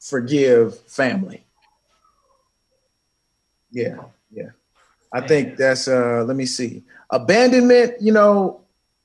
[0.00, 1.44] forgive family.
[3.70, 4.04] Yeah.
[5.16, 6.84] I think that's uh let me see.
[7.10, 8.60] Abandonment, you know,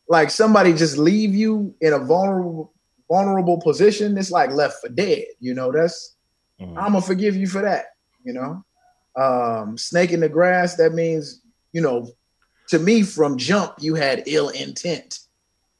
[0.07, 2.73] like somebody just leave you in a vulnerable
[3.09, 5.25] vulnerable position, it's like left for dead.
[5.39, 6.15] You know, that's
[6.59, 6.77] Mhm.
[6.77, 7.85] I'm gonna forgive you for that,
[8.23, 8.63] you know.
[9.15, 11.41] Um snake in the grass, that means,
[11.73, 12.11] you know,
[12.69, 15.19] to me from jump you had ill intent.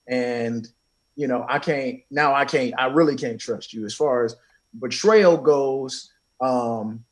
[0.07, 0.67] And
[1.15, 4.35] you know, I can't now I can't I really can't trust you as far as
[4.79, 6.11] betrayal goes.
[6.39, 7.05] Um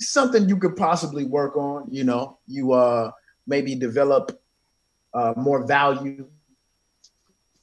[0.00, 1.86] something you could possibly work on.
[1.90, 3.10] You know, you uh
[3.46, 4.40] maybe develop
[5.12, 6.26] uh, more value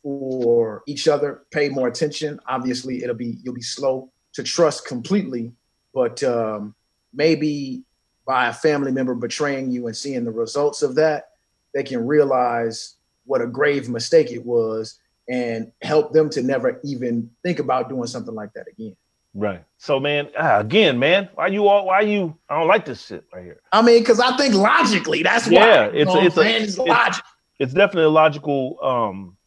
[0.04, 2.40] for each other, pay more attention.
[2.48, 5.52] Obviously, it'll be you'll be slow to trust completely,
[5.94, 6.76] but um,
[7.14, 7.84] maybe
[8.26, 11.30] by a family member betraying you and seeing the results of that,
[11.74, 17.30] they can realize what a grave mistake it was and help them to never even
[17.44, 18.96] think about doing something like that again.
[19.34, 19.64] Right.
[19.78, 21.86] So, man, ah, again, man, why you all?
[21.86, 22.36] Why you?
[22.50, 23.62] I don't like this shit right here.
[23.72, 25.96] I mean, because I think logically, that's Yeah, why.
[25.96, 26.42] it's- you know it's a-?
[26.64, 27.24] It's it's- logic.
[27.60, 28.78] It's definitely a logical.
[28.84, 29.38] Um,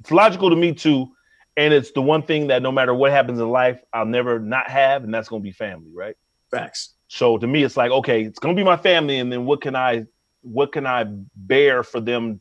[0.00, 1.08] it's logical to me too,
[1.56, 4.68] and it's the one thing that no matter what happens in life, I'll never not
[4.68, 6.16] have, and that's gonna be family, right?
[6.50, 6.94] Facts.
[7.08, 9.74] So to me, it's like, okay, it's gonna be my family, and then what can
[9.76, 10.04] I,
[10.42, 11.06] what can I
[11.36, 12.40] bear for them?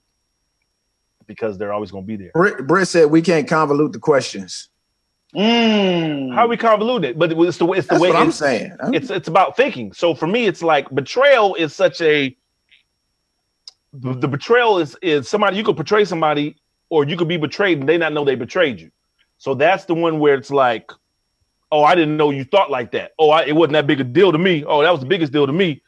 [1.25, 2.31] Because they're always gonna be there.
[2.33, 4.69] Britt, Britt said we can't convolute the questions.
[5.35, 6.33] Mm.
[6.33, 7.17] How we convolute it?
[7.17, 7.77] But it's the way.
[7.79, 8.09] It's the That's way.
[8.09, 8.75] what I'm saying.
[8.93, 9.91] it's it's about thinking.
[9.93, 12.35] So for me, it's like betrayal is such a
[13.93, 16.57] the, the betrayal is is somebody you could betray somebody
[16.89, 18.91] or you could be betrayed and they not know they betrayed you.
[19.37, 20.91] So that's the one where it's like,
[21.71, 23.11] oh, I didn't know you thought like that.
[23.17, 24.63] Oh, I, it wasn't that big a deal to me.
[24.65, 25.81] Oh, that was the biggest deal to me.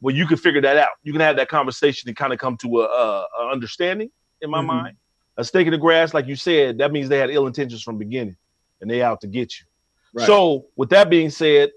[0.00, 0.88] Well, you can figure that out.
[1.02, 4.50] You can have that conversation and kind of come to a, a, a understanding in
[4.50, 4.66] my Mhm.
[4.66, 4.96] mind.
[5.36, 7.98] A stake in the grass, like you said, that means they had ill intentions from
[7.98, 8.36] the beginning
[8.82, 9.64] and they out to get you.
[10.12, 10.26] Right.
[10.26, 11.70] So, with that being said,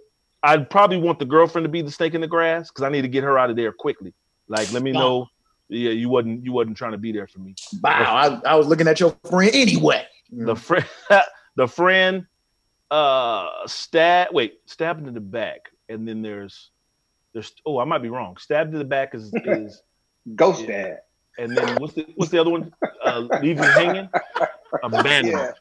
[0.44, 3.04] I'd probably want the girlfriend to be the snake in the grass because I need
[3.04, 4.14] to get her out of there quickly.
[4.50, 5.28] Like, let me know,
[5.70, 7.56] yeah, you wasn't you wasn't trying to be there for me.
[7.82, 10.06] Wow, I, I was looking at your friend anyway.
[10.32, 10.86] The friend,
[11.56, 12.26] the friend,
[12.92, 14.34] uh, stab.
[14.34, 16.72] Wait, stabbed in the back, and then there's,
[17.34, 17.54] there's.
[17.66, 18.38] Oh, I might be wrong.
[18.38, 19.82] Stabbed in the back is is,
[20.36, 20.68] Ghost Yeah.
[20.68, 21.00] dad.
[21.40, 22.72] and then what's the what's the other one?
[23.04, 24.10] Uh, leave you hanging.
[24.84, 25.56] Abandonment.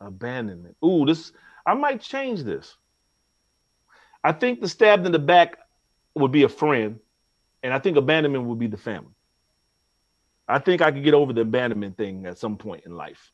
[0.00, 0.76] Abandonment.
[0.84, 1.32] Ooh, this
[1.66, 2.76] I might change this.
[4.24, 5.58] I think the stabbed in the back
[6.14, 6.98] would be a friend,
[7.62, 9.12] and I think abandonment would be the family.
[10.48, 13.30] I think I could get over the abandonment thing at some point in life.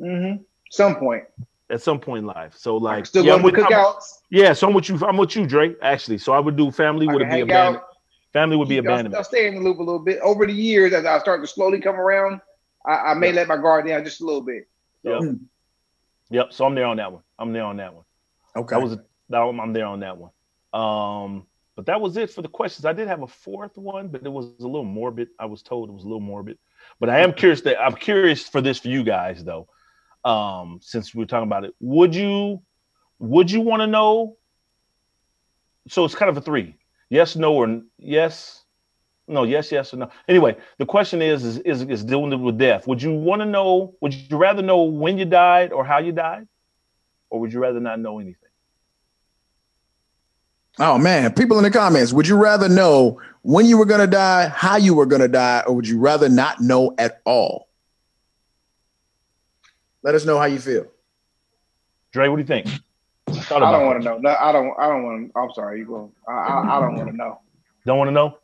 [0.00, 0.42] Mm-hmm.
[0.70, 1.24] Some point.
[1.70, 2.54] At some point in life.
[2.56, 4.04] So like Still yeah, going I'm to with, I'm- cookouts.
[4.30, 4.98] yeah, so I'm with you.
[5.06, 5.74] I'm with you, Dre.
[5.82, 7.76] Actually, so I would do family would be abandonment.
[7.76, 7.84] out.
[8.32, 9.16] Family would be I'll, abandonment.
[9.16, 10.20] I'll stay in the loop a little bit.
[10.20, 12.40] Over the years, as I start to slowly come around,
[12.86, 14.68] I, I may let my guard down just a little bit.
[15.02, 15.20] Yep.
[15.20, 15.32] Hmm.
[16.30, 16.52] Yep.
[16.52, 17.22] So I'm there on that one.
[17.38, 18.04] I'm there on that one.
[18.56, 18.76] Okay.
[18.76, 18.98] That was
[19.28, 20.30] that one, I'm there on that one.
[20.72, 22.84] Um, but that was it for the questions.
[22.84, 25.28] I did have a fourth one, but it was a little morbid.
[25.38, 26.58] I was told it was a little morbid.
[26.98, 29.68] But I am curious that I'm curious for this for you guys though.
[30.24, 32.62] Um, since we're talking about it, would you
[33.18, 34.36] would you want to know?
[35.88, 36.76] So it's kind of a three.
[37.10, 38.57] Yes, no, or yes,
[39.28, 40.10] no, yes, yes, or no.
[40.28, 42.86] Anyway, the question is is is, is dealing with death.
[42.86, 43.94] Would you want to know?
[44.00, 46.46] Would you rather know when you died or how you died,
[47.30, 48.48] or would you rather not know anything?
[50.80, 54.48] Oh man, people in the comments, would you rather know when you were gonna die,
[54.48, 57.68] how you were gonna die, or would you rather not know at all?
[60.02, 60.86] Let us know how you feel.
[62.12, 62.68] Dre, what do you think?
[63.50, 64.18] I don't want to know.
[64.18, 64.72] No, I don't.
[64.78, 65.38] I don't want to.
[65.38, 65.80] I'm sorry.
[65.80, 66.12] You go.
[66.26, 67.40] I, I, I don't want to know.
[67.84, 68.38] Don't want to know.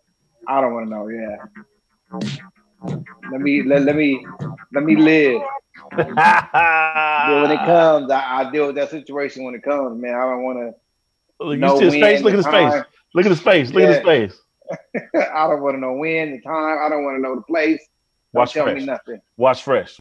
[0.49, 1.09] I don't want to know.
[1.09, 1.37] Yeah.
[3.31, 4.27] Let me let, let me
[4.73, 5.43] let me live.
[5.97, 10.15] Yeah, when it comes, I, I deal with that situation when it comes, man.
[10.15, 10.75] I don't want
[11.41, 12.23] Look, No you see his face.
[12.23, 12.85] Look at his face.
[13.15, 13.71] Look at his face.
[13.71, 14.39] Look at his face.
[15.15, 16.79] I don't want to know when, the time.
[16.85, 17.81] I don't want to know the place.
[18.33, 18.79] Don't Watch tell fresh.
[18.79, 19.21] me nothing.
[19.37, 19.99] Watch fresh.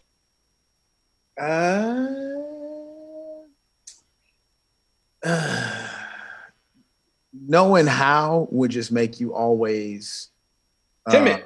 [1.40, 2.08] Uh,
[7.32, 10.30] knowing how would just make you always
[11.10, 11.44] Timid.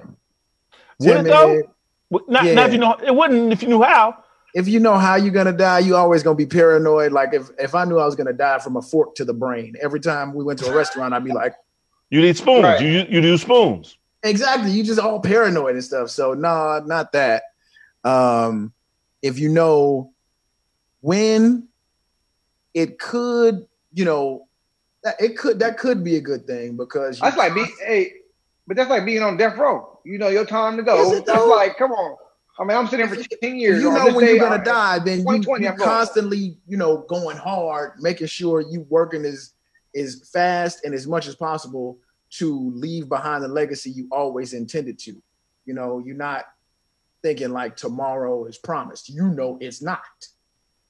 [1.01, 1.63] Would it though?
[2.11, 2.67] Well, Not, not Yeah.
[2.67, 2.93] if you know.
[2.95, 4.23] It wouldn't if you knew how.
[4.55, 7.13] If you know how you're gonna die, you always gonna be paranoid.
[7.13, 9.75] Like if if I knew I was gonna die from a fork to the brain,
[9.81, 11.55] every time we went to a restaurant, I'd be like,
[12.11, 12.65] You need spoons.
[12.65, 12.81] Right.
[12.81, 13.99] You you do spoons.
[14.23, 14.71] exactly.
[14.71, 16.09] You just all paranoid and stuff.
[16.11, 17.43] So no, not that.
[18.05, 18.73] Um,
[19.21, 20.13] if you know
[21.01, 21.69] when,
[22.75, 24.47] it could, you know,
[25.05, 28.13] that it could that could be a good thing because you That's like being hey,
[28.69, 29.99] but that's like being on death row.
[30.05, 31.03] You know your time to go.
[31.11, 32.17] Is it That's like, come on.
[32.61, 33.83] I mean, I'm sitting here for 10 years.
[33.83, 36.77] you know when day, you're gonna I- die, then you, 2020, you I'm constantly, you
[36.77, 39.55] know, going hard, making sure you working as
[39.97, 41.99] as fast and as much as possible
[42.31, 45.21] to leave behind the legacy you always intended to.
[45.65, 46.45] You know, you're not
[47.23, 49.09] thinking like tomorrow is promised.
[49.09, 50.01] You know it's not.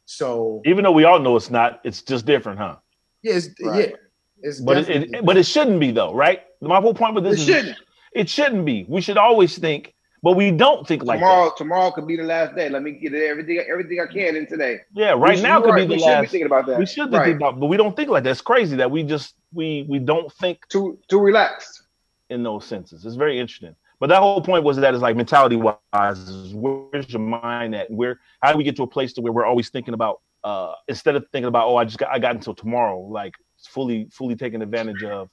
[0.05, 2.77] So Even though we all know it's not, it's just different, huh?
[3.23, 3.91] yeah, it's, Right.
[3.91, 3.97] yeah.
[4.41, 6.43] It's But it, it but it shouldn't be though, right?
[6.61, 7.79] My whole point with this is shouldn't.
[8.13, 8.85] it shouldn't be.
[8.89, 11.25] We should always think, but we don't think like that.
[11.27, 12.69] tomorrow, tomorrow could be the last day.
[12.69, 14.81] Let me get everything, everything I can in today.
[14.95, 15.89] Yeah, right now could right.
[15.89, 16.31] be the we should be last.
[16.31, 16.79] thinking about that.
[16.79, 17.25] We should be right.
[17.25, 18.31] thinking about, but we don't think like that.
[18.31, 21.83] It's crazy that we just we we don't think too too relaxed.
[22.31, 23.07] in those senses.
[23.07, 23.75] It's very interesting.
[24.01, 27.91] But that whole point was that is like mentality wise, is where's your mind at?
[27.91, 30.73] Where how do we get to a place to where we're always thinking about uh
[30.87, 33.35] instead of thinking about, oh, I just got I got until tomorrow, like
[33.69, 35.31] fully fully taking advantage of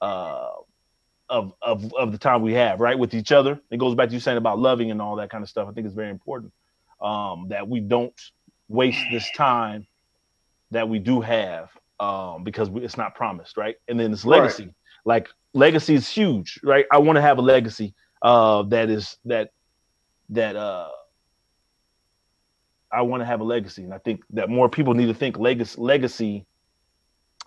[0.00, 0.48] uh
[1.28, 2.98] of of of the time we have, right?
[2.98, 3.60] With each other.
[3.70, 5.68] It goes back to you saying about loving and all that kind of stuff.
[5.68, 6.52] I think it's very important.
[7.00, 8.18] Um, that we don't
[8.68, 9.86] waste this time
[10.70, 13.76] that we do have um because we, it's not promised, right?
[13.88, 14.40] And then it's Right.
[14.42, 14.74] legacy.
[15.04, 16.86] Like legacy is huge, right?
[16.92, 19.50] I want to have a legacy uh that is that
[20.30, 20.88] that uh
[22.92, 23.84] I want to have a legacy.
[23.84, 26.46] And I think that more people need to think legacy legacy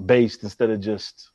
[0.04, 1.30] based instead of just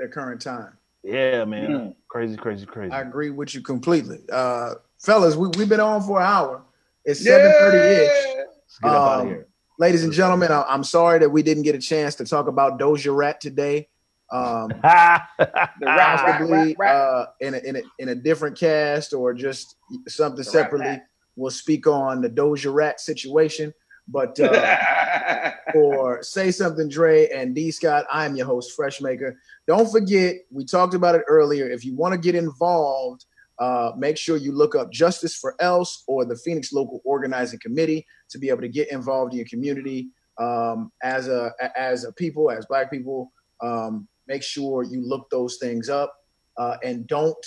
[0.00, 0.72] their current time.
[1.04, 1.70] yeah, man.
[1.70, 1.94] Mm.
[2.08, 2.90] Crazy, crazy, crazy.
[2.92, 4.20] I agree with you completely.
[4.32, 6.62] Uh fellas, we, we've been on for an hour.
[7.04, 7.38] It's Yeah.
[7.38, 8.08] 7:30 ish.
[8.08, 9.46] Let's get up out Um, of here.
[9.78, 12.78] Ladies and gentlemen, I, I'm sorry that we didn't get a chance to talk about
[12.78, 13.88] Doja Rat today.
[14.32, 16.94] Um, The rap, rap, possibly rap, rap.
[16.94, 19.76] uh, in, a, in, a, in a different cast or just
[20.08, 20.86] something The rap separately.
[20.86, 21.06] rap.
[21.36, 23.72] We'll speak on the Doja Rat situation.
[24.08, 29.34] But uh, for Say Something Dre and D Scott, I am your host, Freshmaker.
[29.66, 31.68] Don't forget, we talked about it earlier.
[31.68, 33.24] If you want to get involved,
[33.58, 38.06] uh, make sure you look up Justice for Else or the Phoenix Local Organizing Committee
[38.30, 40.08] to be able to get involved in your community
[40.38, 43.30] um, as a as a people, as Black people.
[43.62, 46.14] Um, make sure you look those things up
[46.56, 47.46] uh, and don't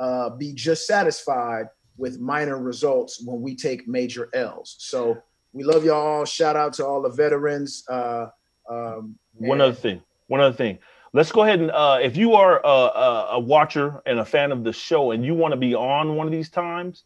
[0.00, 1.66] uh, be just satisfied
[1.96, 4.76] with minor results when we take major L's.
[4.78, 5.22] So
[5.52, 6.24] we love y'all.
[6.24, 7.84] Shout out to all the veterans.
[7.88, 8.26] Uh,
[8.68, 10.02] um, One other thing.
[10.28, 10.78] One other thing.
[11.14, 14.50] Let's go ahead and uh, if you are a, a, a watcher and a fan
[14.50, 17.04] of the show and you want to be on one of these times,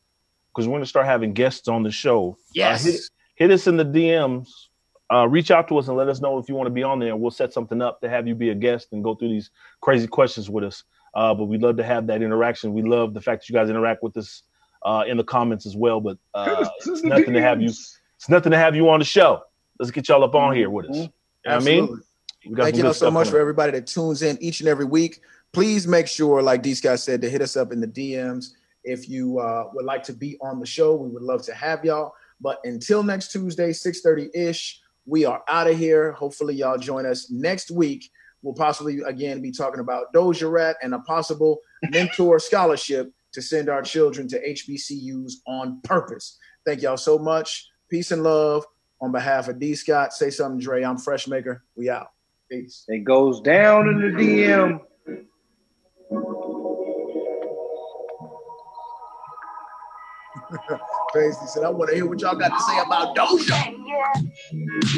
[0.56, 2.39] because we're going to start having guests on the show.
[2.55, 2.85] yes.
[2.85, 3.01] hit,
[3.35, 4.48] hit us in the DMs.
[5.12, 6.98] Uh, reach out to us and let us know if you want to be on
[6.98, 7.14] there.
[7.14, 9.51] We'll set something up to have you be a guest and go through these
[9.81, 10.82] crazy questions with us.
[11.14, 12.73] Uh, but we'd love to have that interaction.
[12.73, 14.43] We love the fact that you guys interact with us
[14.82, 16.01] uh, in the comments as well.
[16.01, 17.70] But uh, it's nothing to have you.
[18.17, 19.43] It's nothing to have you on the show.
[19.79, 20.97] Let's get y'all up on here with us.
[20.97, 21.11] You know
[21.45, 22.01] what I mean,
[22.47, 25.21] we got Thank y'all so much for everybody that tunes in each and every week.
[25.53, 28.51] Please make sure, like D Scott said, to hit us up in the DMs
[28.85, 30.95] if you uh, would like to be on the show.
[30.95, 32.15] We would love to have y'all.
[32.41, 36.13] But until next Tuesday, 6:30 ish, we are out of here.
[36.13, 38.11] Hopefully, y'all join us next week.
[38.43, 43.69] We'll possibly again be talking about Doja Rat and a possible Mentour scholarship to send
[43.69, 46.39] our children to HBCUs on purpose.
[46.65, 47.69] Thank y'all so much.
[47.89, 48.65] Peace and love.
[49.01, 50.83] On behalf of D Scott, say something, Dre.
[50.83, 51.61] I'm Freshmaker.
[51.77, 52.13] We out.
[52.51, 52.85] Peace.
[52.89, 54.81] It goes down in the DM.
[61.17, 63.55] Crazy said, I want to hear what y'all got to say about Doja.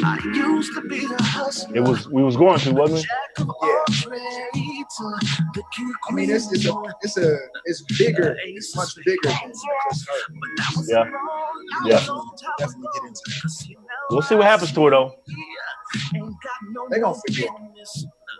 [0.03, 1.77] I used to be a hustler.
[1.77, 3.03] It was we was going to, wasn't it?
[3.05, 5.19] Jack of all trades, uh,
[5.53, 6.73] the king I mean, it's it's a
[7.03, 8.35] it's a it's bigger.
[8.43, 10.83] It's much bigger than just her.
[10.89, 11.09] Yeah.
[11.85, 11.95] Yeah.
[11.95, 13.41] was on top Definitely get into it.
[13.41, 15.13] Cause you know We'll see what happens to her though,
[16.15, 17.49] Ain't got no They gonna forget.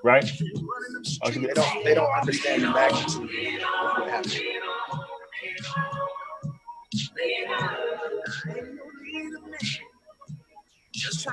[0.03, 0.23] right?
[0.25, 1.39] running them Okay.
[1.39, 4.33] They don't they don't understand the magnitude of what happened.
[6.93, 7.15] Just
[11.23, 11.31] to